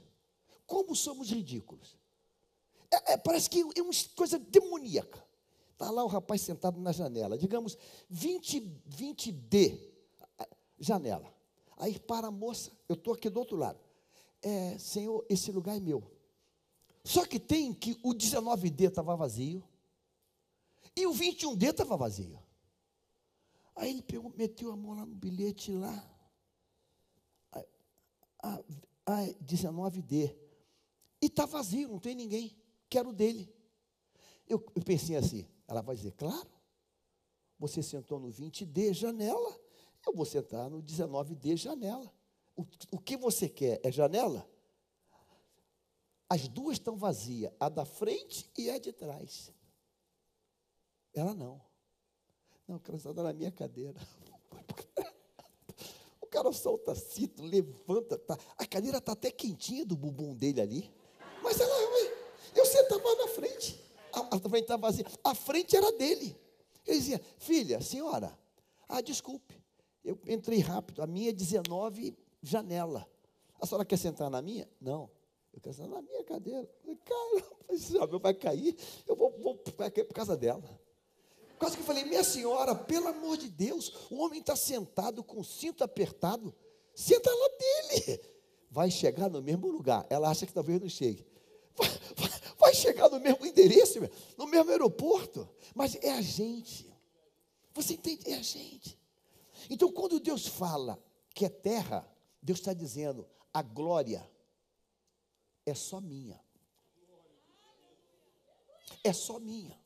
[0.65, 1.97] Como somos ridículos.
[2.89, 5.23] É, é, parece que é uma coisa demoníaca.
[5.73, 7.77] Está lá o rapaz sentado na janela, digamos
[8.09, 9.77] 20, 20D,
[10.79, 11.31] janela.
[11.77, 13.90] Aí para a moça, eu estou aqui do outro lado.
[14.41, 16.03] É, Senhor, esse lugar é meu.
[17.03, 19.63] Só que tem que o 19D estava vazio
[20.95, 22.41] e o 21D estava vazio.
[23.75, 26.11] Aí ele pegou, meteu a mão lá no bilhete lá.
[27.51, 27.65] A,
[28.43, 28.63] a,
[29.05, 30.35] a 19D.
[31.21, 32.55] E está vazio, não tem ninguém
[32.91, 33.49] quero dele.
[34.47, 36.49] Eu, eu pensei assim, ela vai dizer, claro,
[37.57, 39.57] você sentou no 20D, janela,
[40.05, 42.11] eu vou sentar no 19D, janela.
[42.55, 44.47] O, o que você quer é janela?
[46.29, 49.51] As duas estão vazias, a da frente e a de trás.
[51.13, 51.61] Ela não.
[52.67, 53.99] Não, sentar na minha cadeira.
[56.21, 60.93] O cara solta cinto, levanta, tá, a cadeira está até quentinha do bumbum dele ali.
[61.43, 61.73] Mas ela,
[62.55, 63.77] eu sentava na frente.
[64.13, 65.05] A, a frente estava vazia.
[65.23, 66.33] A frente era dele.
[66.85, 68.37] Ele dizia, filha, senhora,
[68.87, 69.61] ah, desculpe.
[70.03, 71.01] Eu entrei rápido.
[71.01, 73.07] A minha é 19 janela.
[73.59, 74.67] A senhora quer sentar na minha?
[74.79, 75.09] Não.
[75.53, 76.67] Eu quero sentar na minha cadeira.
[77.05, 78.75] Caramba, esse homem vai cair.
[79.07, 80.63] Eu vou, vou cair por causa dela.
[81.59, 85.39] Quase que eu falei, minha senhora, pelo amor de Deus, o homem está sentado com
[85.41, 86.55] o cinto apertado.
[86.95, 88.21] Senta lá dele.
[88.69, 90.05] Vai chegar no mesmo lugar.
[90.09, 91.25] Ela acha que talvez não chegue.
[91.75, 91.87] Vai,
[92.17, 93.99] vai, vai chegar no mesmo endereço,
[94.37, 96.91] no mesmo aeroporto, mas é a gente.
[97.73, 98.29] Você entende?
[98.29, 98.97] É a gente.
[99.69, 101.01] Então, quando Deus fala
[101.33, 102.09] que é terra,
[102.41, 104.29] Deus está dizendo: a glória
[105.65, 106.39] é só minha.
[109.03, 109.79] É só minha.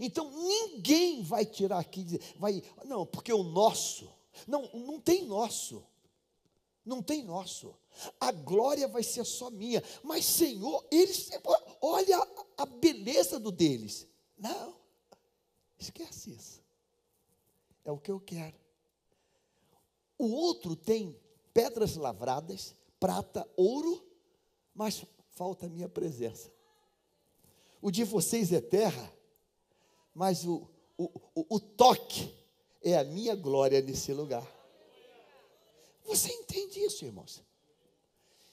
[0.00, 2.04] Então ninguém vai tirar aqui,
[2.38, 4.12] vai, não, porque o nosso,
[4.46, 5.86] não, não tem nosso,
[6.84, 7.76] não tem nosso
[8.20, 9.82] a glória vai ser só minha.
[10.02, 11.30] Mas, Senhor, eles,
[11.80, 12.16] olha
[12.56, 14.06] a beleza do deles.
[14.36, 14.76] Não,
[15.78, 16.62] esquece isso.
[17.84, 18.56] É o que eu quero.
[20.18, 21.18] O outro tem
[21.56, 24.06] pedras lavradas, prata, ouro,
[24.74, 26.52] mas falta a minha presença.
[27.80, 29.10] O de vocês é terra,
[30.14, 31.04] mas o, o,
[31.34, 32.30] o, o toque
[32.82, 34.46] é a minha glória nesse lugar.
[36.04, 37.42] Você entende isso, irmãos?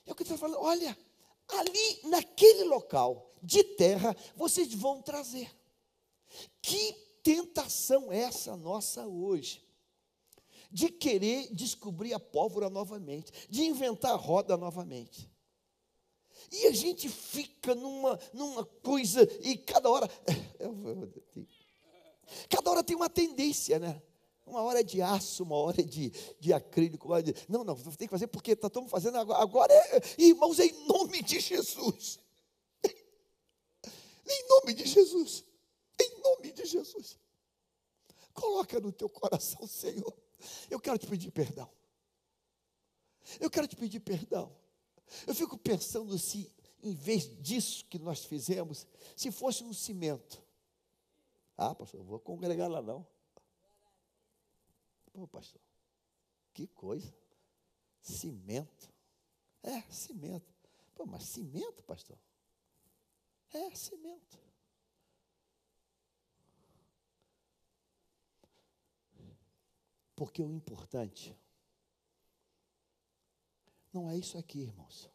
[0.06, 0.62] É o que está falando.
[0.62, 0.98] Olha,
[1.50, 5.54] ali naquele local de terra, vocês vão trazer.
[6.62, 9.62] Que tentação é essa nossa hoje?
[10.74, 15.32] De querer descobrir a pólvora novamente, de inventar a roda novamente.
[16.52, 20.10] E a gente fica numa, numa coisa, e cada hora.
[22.50, 24.02] Cada hora tem uma tendência, né?
[24.46, 27.08] Uma hora é de aço, uma hora é de, de acrílico.
[27.08, 29.42] Uma de, não, não, tem que fazer porque todo mundo fazendo agora.
[29.42, 32.20] Agora, é, irmãos, em nome de Jesus.
[34.26, 35.44] Em nome de Jesus.
[36.00, 37.18] Em nome de Jesus.
[38.34, 40.14] Coloca no teu coração, Senhor.
[40.70, 41.70] Eu quero te pedir perdão.
[43.40, 44.56] Eu quero te pedir perdão.
[45.28, 50.42] Eu fico pensando se, em vez disso que nós fizemos, se fosse um cimento.
[51.58, 53.06] Ah, pastor, eu vou congregar lá não.
[55.12, 55.62] Pô, pastor,
[56.54, 57.14] que coisa.
[58.02, 58.92] Cimento.
[59.62, 60.54] É, cimento.
[60.96, 62.18] Pô, mas cimento, pastor?
[63.54, 64.43] É, cimento.
[70.16, 71.36] Porque o importante
[73.92, 75.10] não é isso aqui, irmãos.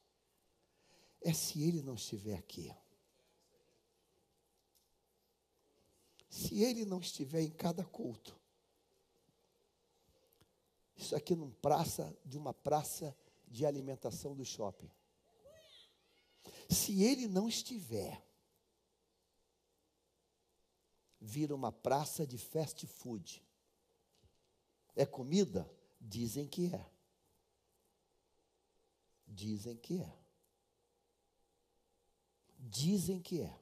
[1.21, 2.75] É se ele não estiver aqui.
[6.29, 8.39] Se ele não estiver em cada culto.
[10.97, 14.91] Isso aqui num praça, de uma praça de alimentação do shopping.
[16.69, 18.23] Se ele não estiver,
[21.21, 23.43] vira uma praça de fast food.
[24.99, 25.71] É comida?
[26.01, 26.91] Dizem que é.
[29.25, 30.19] Dizem que é.
[32.59, 33.61] Dizem que é.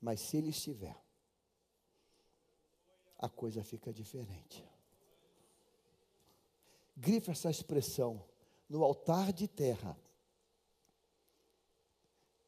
[0.00, 1.00] Mas se ele estiver,
[3.16, 4.68] a coisa fica diferente.
[6.96, 8.28] Grife essa expressão.
[8.68, 9.96] No altar de terra,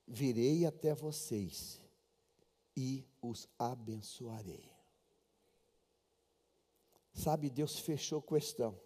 [0.08, 1.84] virei até vocês
[2.76, 4.70] e os abençoarei.
[7.12, 8.78] Sabe, Deus fechou questão.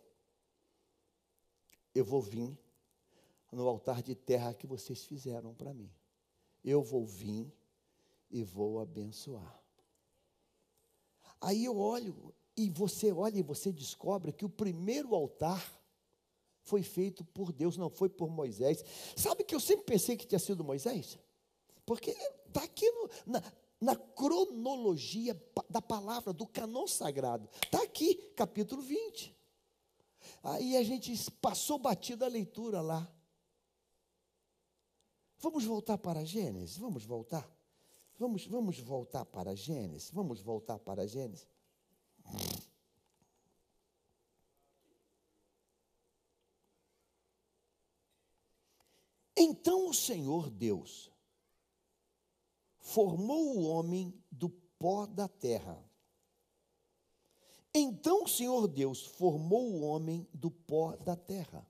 [1.94, 2.56] Eu vou vir
[3.50, 5.90] no altar de terra que vocês fizeram para mim.
[6.62, 7.50] Eu vou vir
[8.30, 9.58] e vou abençoar.
[11.40, 15.78] Aí eu olho e você olha e você descobre que o primeiro altar
[16.60, 18.84] foi feito por Deus, não foi por Moisés.
[19.16, 21.18] Sabe que eu sempre pensei que tinha sido Moisés?
[21.86, 22.10] Porque
[22.46, 23.42] está aqui no, na,
[23.80, 27.48] na cronologia da palavra, do canon sagrado.
[27.64, 29.36] Está aqui, capítulo 20.
[30.42, 33.10] Aí a gente passou batida a leitura lá.
[35.38, 36.76] Vamos voltar para Gênesis?
[36.76, 37.48] Vamos voltar?
[38.18, 40.10] Vamos, vamos voltar para Gênesis?
[40.10, 41.46] Vamos voltar para Gênesis?
[49.36, 51.12] Então o Senhor Deus
[52.88, 55.78] formou o homem do pó da terra.
[57.74, 61.66] Então o Senhor Deus formou o homem do pó da terra.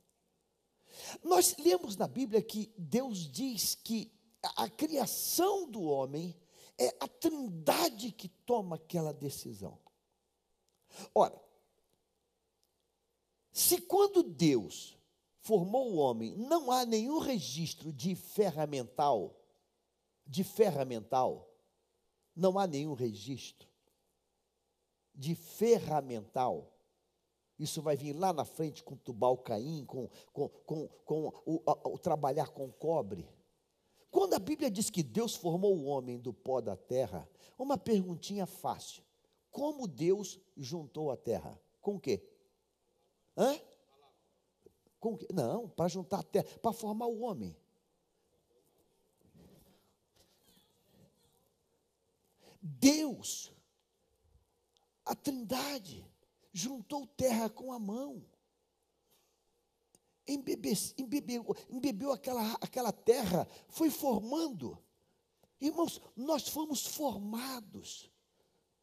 [1.23, 4.13] Nós lemos na Bíblia que Deus diz que
[4.57, 6.37] a criação do homem
[6.79, 9.77] é a trindade que toma aquela decisão.
[11.13, 11.43] Ora,
[13.53, 14.97] se quando Deus
[15.41, 19.38] formou o homem não há nenhum registro de ferramental,
[20.29, 21.51] de ferramental,
[22.37, 23.69] não há nenhum registro
[25.19, 26.73] de ferramental.
[27.59, 31.95] Isso vai vir lá na frente com Tubal Caim, com, com, com, com o, o,
[31.95, 33.29] o trabalhar com cobre.
[34.11, 38.47] Quando a Bíblia diz que Deus formou o homem do pó da terra, uma perguntinha
[38.47, 39.03] fácil.
[39.51, 41.61] Como Deus juntou a terra?
[41.81, 42.23] Com o quê?
[43.37, 43.59] Hã?
[45.01, 45.27] Com o quê?
[45.33, 47.57] Não, para juntar a terra, para formar o homem.
[52.79, 53.51] Deus,
[55.05, 56.07] a Trindade,
[56.53, 58.25] juntou terra com a mão,
[60.27, 60.75] embebeu,
[61.71, 64.79] embebeu, aquela, aquela terra, foi formando.
[65.61, 68.11] Irmãos, nós fomos formados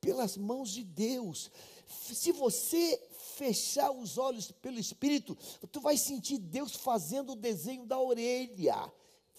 [0.01, 1.51] pelas mãos de Deus.
[1.85, 2.97] Se você
[3.35, 5.35] fechar os olhos pelo Espírito,
[5.71, 8.91] tu vai sentir Deus fazendo o desenho da orelha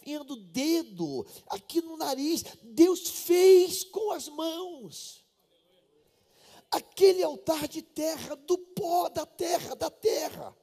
[0.06, 2.44] enfiando o dedo aqui no nariz.
[2.62, 5.24] Deus fez com as mãos.
[6.70, 10.56] Aquele altar de terra, do pó da terra, da terra.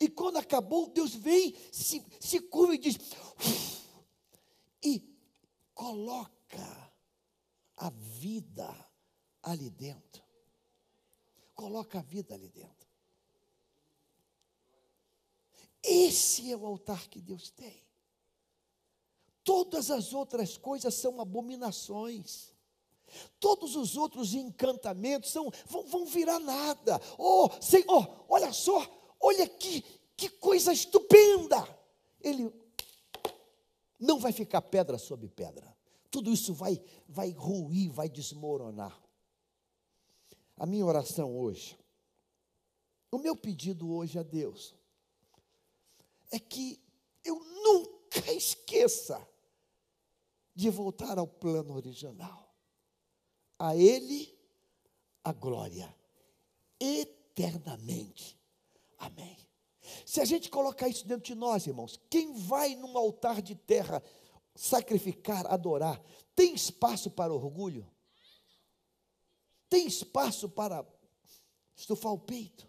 [0.00, 2.98] E quando acabou, Deus vem, se, se curva e diz:
[4.82, 5.02] e
[5.74, 6.92] coloca
[7.76, 8.68] a vida
[9.42, 10.24] ali dentro.
[11.54, 12.86] Coloca a vida ali dentro.
[15.82, 17.85] Esse é o altar que Deus tem.
[19.46, 22.52] Todas as outras coisas são abominações.
[23.38, 27.00] Todos os outros encantamentos são, vão, vão virar nada.
[27.16, 28.84] Oh, Senhor, olha só,
[29.20, 29.82] olha que,
[30.16, 31.64] que coisa estupenda.
[32.20, 32.52] Ele
[34.00, 35.76] não vai ficar pedra sobre pedra.
[36.10, 39.00] Tudo isso vai, vai ruir, vai desmoronar.
[40.56, 41.78] A minha oração hoje,
[43.12, 44.74] o meu pedido hoje a Deus,
[46.32, 46.82] é que
[47.22, 49.24] eu nunca esqueça
[50.56, 52.52] de voltar ao plano original.
[53.58, 54.34] A Ele
[55.22, 55.92] a glória,
[56.78, 58.38] eternamente.
[58.96, 59.36] Amém.
[60.04, 64.00] Se a gente colocar isso dentro de nós, irmãos, quem vai num altar de terra
[64.54, 66.00] sacrificar, adorar,
[66.34, 67.90] tem espaço para orgulho?
[69.68, 70.86] Tem espaço para
[71.74, 72.68] estufar o peito?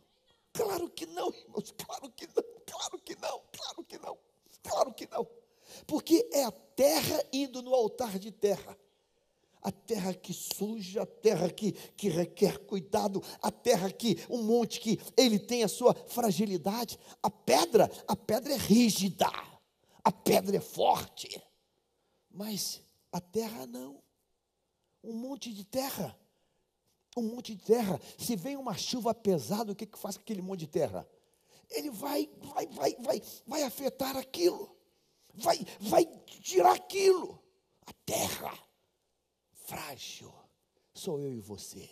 [0.51, 4.19] Claro que não, irmãos, claro que não, claro que não, claro que não,
[4.63, 5.27] claro que não.
[5.86, 8.78] Porque é a terra indo no altar de terra.
[9.61, 14.80] A terra que suja, a terra que, que requer cuidado, a terra que, um monte
[14.80, 16.97] que ele tem a sua fragilidade.
[17.21, 19.28] A pedra, a pedra é rígida,
[20.03, 21.41] a pedra é forte.
[22.30, 24.01] Mas a terra não.
[25.03, 26.17] Um monte de terra.
[27.17, 27.99] Um monte de terra.
[28.17, 31.09] Se vem uma chuva pesada, o que, que faz com aquele monte de terra?
[31.69, 34.76] Ele vai, vai, vai, vai, vai afetar aquilo
[35.38, 36.05] vai, vai
[36.41, 37.41] tirar aquilo.
[37.85, 38.57] A terra
[39.53, 40.33] frágil
[40.93, 41.89] sou eu e você.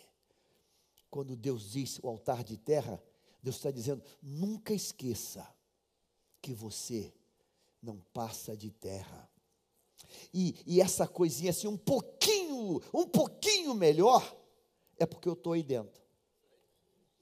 [1.10, 3.02] Quando Deus diz o altar de terra,
[3.42, 5.46] Deus está dizendo: nunca esqueça
[6.42, 7.12] que você
[7.82, 9.30] não passa de terra.
[10.32, 14.36] E, e essa coisinha assim, um pouquinho, um pouquinho melhor,
[14.98, 16.02] é porque eu estou aí dentro.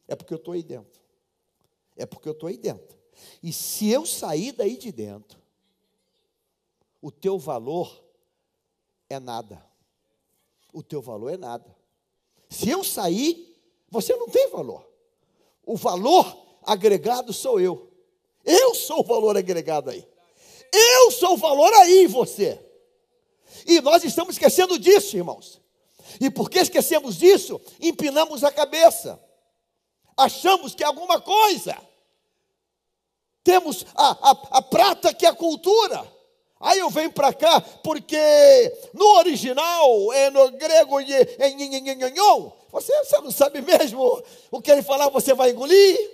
[0.07, 1.01] É porque eu estou aí dentro.
[1.97, 2.99] É porque eu estou aí dentro.
[3.43, 5.44] E se eu sair daí de dentro,
[7.05, 8.03] o teu valor
[9.11, 9.63] é nada.
[10.73, 11.77] O teu valor é nada.
[12.49, 14.89] Se eu sair, você não tem valor.
[15.67, 17.93] O valor agregado sou eu.
[18.43, 20.03] Eu sou o valor agregado aí.
[20.73, 22.59] Eu sou o valor aí, você.
[23.67, 25.61] E nós estamos esquecendo disso, irmãos.
[26.19, 29.23] E porque esquecemos disso, empinamos a cabeça.
[30.17, 31.77] Achamos que é alguma coisa.
[33.43, 36.14] Temos a, a, a prata que é a cultura.
[36.65, 38.17] Aí eu venho para cá porque
[38.95, 40.97] no original, é no grego,
[42.73, 46.11] você, você não sabe mesmo o que ele falar, você vai engolir?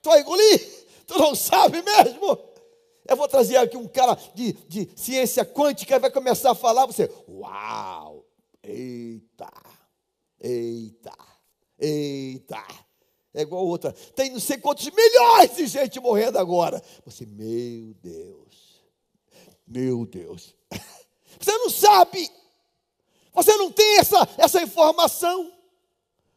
[0.00, 0.86] Tu vai engolir?
[1.06, 2.38] Tu não sabe mesmo?
[3.06, 6.86] Eu vou trazer aqui um cara de, de ciência quântica e vai começar a falar,
[6.86, 8.24] você, uau,
[8.62, 9.52] eita,
[10.40, 11.12] eita,
[11.78, 12.85] eita
[13.36, 13.92] é igual outra.
[13.92, 16.82] Tem não sei quantos milhões de gente morrendo agora.
[17.04, 18.82] Você, meu Deus,
[19.66, 20.54] meu Deus.
[21.38, 22.30] Você não sabe,
[23.30, 25.52] você não tem essa, essa informação.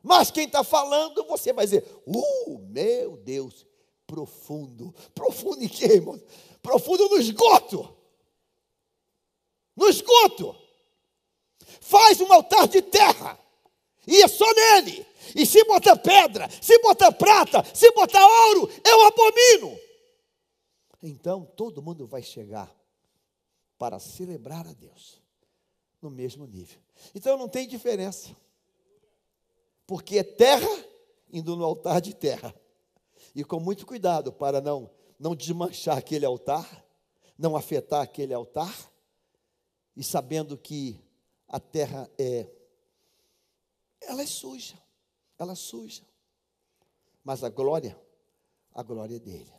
[0.04, 3.66] Mas quem está falando, você vai dizer, uh, meu Deus,
[4.06, 4.94] profundo.
[5.16, 6.22] Profundo em quê, irmão?
[6.62, 7.96] Profundo no esgoto.
[9.74, 10.54] No esgoto.
[11.80, 13.40] Faz um altar de terra.
[14.08, 15.06] E é só nele.
[15.36, 19.80] E se botar pedra, se botar prata, se botar ouro, eu abomino.
[21.02, 22.74] Então todo mundo vai chegar
[23.78, 25.22] para celebrar a Deus
[26.02, 26.80] no mesmo nível.
[27.14, 28.36] Então não tem diferença.
[29.86, 30.70] Porque é terra
[31.32, 32.54] indo no altar de terra.
[33.36, 34.90] E com muito cuidado para não
[35.20, 36.86] não desmanchar aquele altar,
[37.38, 38.74] não afetar aquele altar,
[39.96, 40.98] e sabendo que
[41.46, 42.48] a terra é
[44.02, 44.78] ela é suja
[45.40, 46.04] ela suja.
[47.24, 48.00] Mas a glória,
[48.74, 49.52] a glória é dele.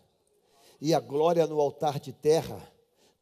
[0.81, 2.73] E a glória no altar de terra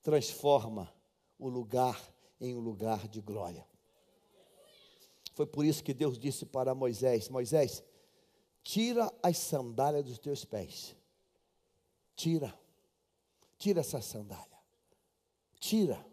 [0.03, 0.93] transforma
[1.39, 1.99] o lugar
[2.41, 3.67] em um lugar de glória.
[5.35, 7.83] Foi por isso que Deus disse para Moisés: Moisés,
[8.63, 10.97] tira as sandálias dos teus pés.
[12.17, 12.59] Tira.
[13.57, 14.59] Tira essa sandália.
[15.61, 16.05] Tira.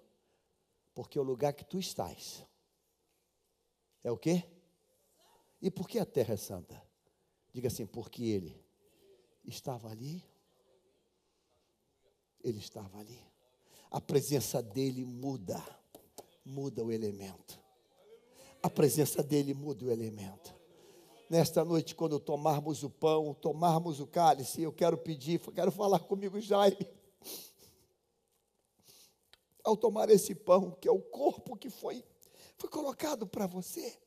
[0.94, 2.44] Porque o lugar que tu estás
[4.04, 4.44] é o quê?
[5.62, 6.82] E por que a terra é santa?
[7.54, 8.66] Diga assim, porque ele
[9.46, 10.24] estava ali.
[12.44, 13.20] Ele estava ali.
[13.90, 15.64] A presença dele muda,
[16.44, 17.60] muda o elemento.
[18.62, 20.54] A presença dele muda o elemento.
[21.30, 26.40] Nesta noite, quando tomarmos o pão, tomarmos o cálice, eu quero pedir, quero falar comigo,
[26.40, 26.88] Jaime.
[29.64, 32.04] Ao tomar esse pão, que é o corpo que foi,
[32.58, 33.98] foi colocado para você,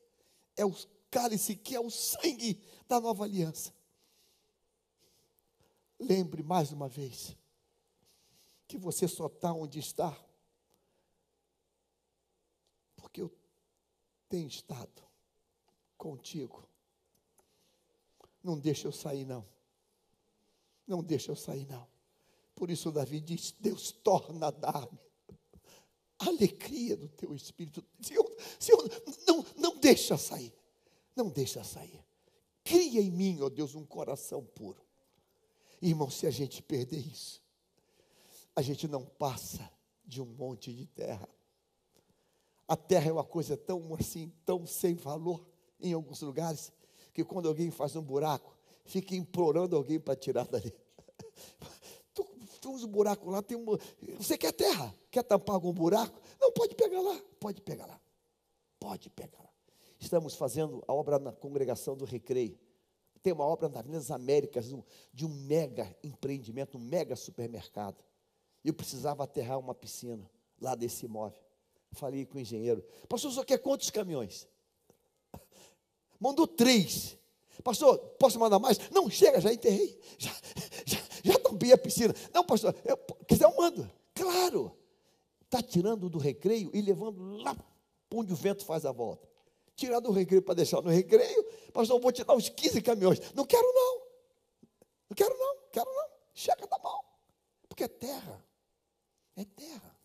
[0.55, 0.73] é o
[1.09, 3.73] cálice que é o sangue da nova aliança.
[5.99, 7.35] Lembre mais uma vez
[8.67, 10.17] que você só está onde está,
[12.95, 13.31] porque eu
[14.29, 15.03] tenho estado
[15.97, 16.67] contigo.
[18.43, 19.45] Não deixa eu sair, não.
[20.87, 21.87] Não deixa eu sair, não.
[22.55, 24.99] Por isso Davi diz: Deus torna a dar-me
[26.19, 27.83] alegria do teu espírito.
[28.01, 28.29] Senhor,
[28.59, 28.83] Senhor
[29.25, 30.53] não, não deixa sair.
[31.19, 32.01] Não deixa sair.
[32.63, 34.81] Cria em mim, ó oh Deus, um coração puro.
[35.81, 37.43] Irmão, se a gente perder isso,
[38.55, 39.69] a gente não passa
[40.05, 41.27] de um monte de terra.
[42.65, 45.45] A terra é uma coisa tão assim, tão sem valor
[45.81, 46.71] em alguns lugares,
[47.11, 50.73] que quando alguém faz um buraco, fica implorando alguém para tirar dali.
[52.13, 52.25] Tu,
[52.61, 53.65] tu um buraco lá, tem um.
[54.17, 54.93] Você quer terra?
[55.11, 56.19] Quer tampar algum buraco?
[56.39, 58.01] Não, pode pegar lá, pode pegar lá.
[58.79, 59.48] Pode pegar lá.
[59.99, 62.57] Estamos fazendo a obra na congregação do Recreio.
[63.21, 64.73] Tem uma obra nas Américas
[65.13, 68.01] de um mega empreendimento, um mega supermercado.
[68.63, 70.29] Eu precisava aterrar uma piscina
[70.59, 71.39] lá desse imóvel.
[71.91, 74.47] Falei com o engenheiro, pastor, só quer quantos caminhões?
[76.19, 77.17] Mandou três.
[77.63, 78.89] Pastor, posso mandar mais?
[78.89, 79.99] Não, chega, já enterrei.
[80.17, 80.31] Já,
[80.85, 82.13] já, já tampei a piscina.
[82.33, 82.97] Não, pastor, eu,
[83.27, 83.89] quiser eu mando.
[84.13, 84.75] Claro.
[85.43, 87.55] Está tirando do recreio e levando lá
[88.13, 89.28] onde o vento faz a volta.
[89.79, 91.41] Tirar do recreio para deixar no recreio.
[91.71, 93.19] Pastor, eu vou te dar uns 15 caminhões.
[93.33, 94.01] Não quero não.
[95.09, 96.09] Não quero não, quero não.
[96.33, 97.01] Chega da mão.
[97.69, 98.45] Porque é terra.
[99.37, 99.95] É terra.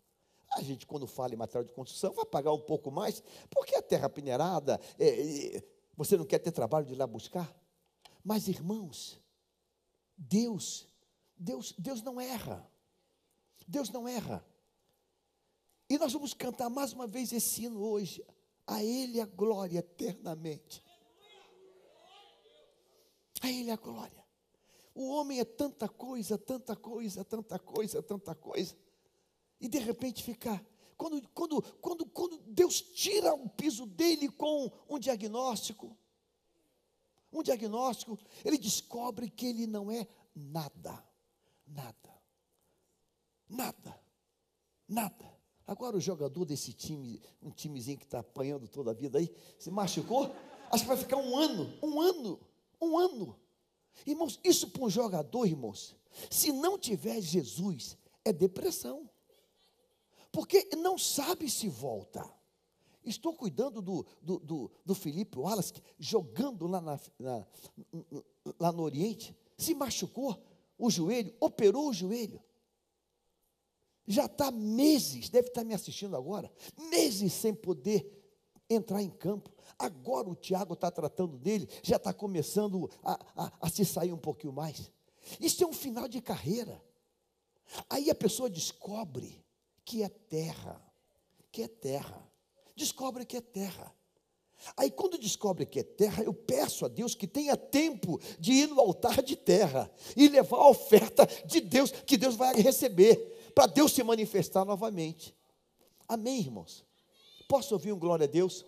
[0.53, 3.21] A gente, quando fala em material de construção, vai pagar um pouco mais,
[3.51, 5.65] porque a terra peneirada, é, é,
[5.97, 7.53] você não quer ter trabalho de ir lá buscar?
[8.23, 9.21] Mas, irmãos,
[10.17, 10.87] Deus,
[11.37, 12.65] Deus, Deus não erra.
[13.67, 14.47] Deus não erra.
[15.91, 18.25] E nós vamos cantar mais uma vez esse hino hoje.
[18.67, 20.83] A Ele a glória eternamente.
[23.41, 24.25] A Ele a glória.
[24.95, 28.77] O homem é tanta coisa, tanta coisa, tanta coisa, tanta coisa.
[29.61, 30.65] E de repente ficar
[30.97, 35.97] quando, quando, quando, quando Deus tira o piso dele com um diagnóstico,
[37.33, 41.05] um diagnóstico, ele descobre que ele não é nada,
[41.67, 42.23] nada,
[43.49, 44.01] nada,
[44.89, 45.34] nada.
[45.67, 49.71] Agora o jogador desse time, um timezinho que está apanhando toda a vida aí, se
[49.71, 50.35] machucou,
[50.71, 52.41] acho que vai ficar um ano, um ano,
[52.81, 53.37] um ano.
[54.07, 55.97] Irmãos, isso para um jogador, irmãos,
[56.31, 59.09] se não tiver Jesus, é depressão
[60.35, 62.29] porque não sabe se volta.
[63.05, 67.47] Estou cuidando do, do, do, do Felipe Wallace, jogando lá, na, na,
[68.59, 70.37] lá no Oriente, se machucou
[70.77, 72.43] o joelho, operou o joelho.
[74.07, 76.53] Já está meses, deve estar me assistindo agora,
[76.91, 78.23] meses sem poder
[78.69, 79.51] entrar em campo.
[79.79, 84.19] Agora o Tiago está tratando dele, já está começando a, a, a se sair um
[84.19, 84.91] pouquinho mais.
[85.41, 86.83] Isso é um final de carreira.
[87.89, 89.43] Aí a pessoa descobre
[89.85, 90.81] que é terra,
[91.51, 92.29] que é terra.
[92.77, 93.95] Descobre que é terra.
[94.77, 98.69] Aí, quando descobre que é terra, eu peço a Deus que tenha tempo de ir
[98.69, 103.67] no altar de terra e levar a oferta de Deus, que Deus vai receber, para
[103.67, 105.35] Deus se manifestar novamente.
[106.09, 106.85] Amém, irmãos?
[107.49, 108.65] Posso ouvir um glória a Deus?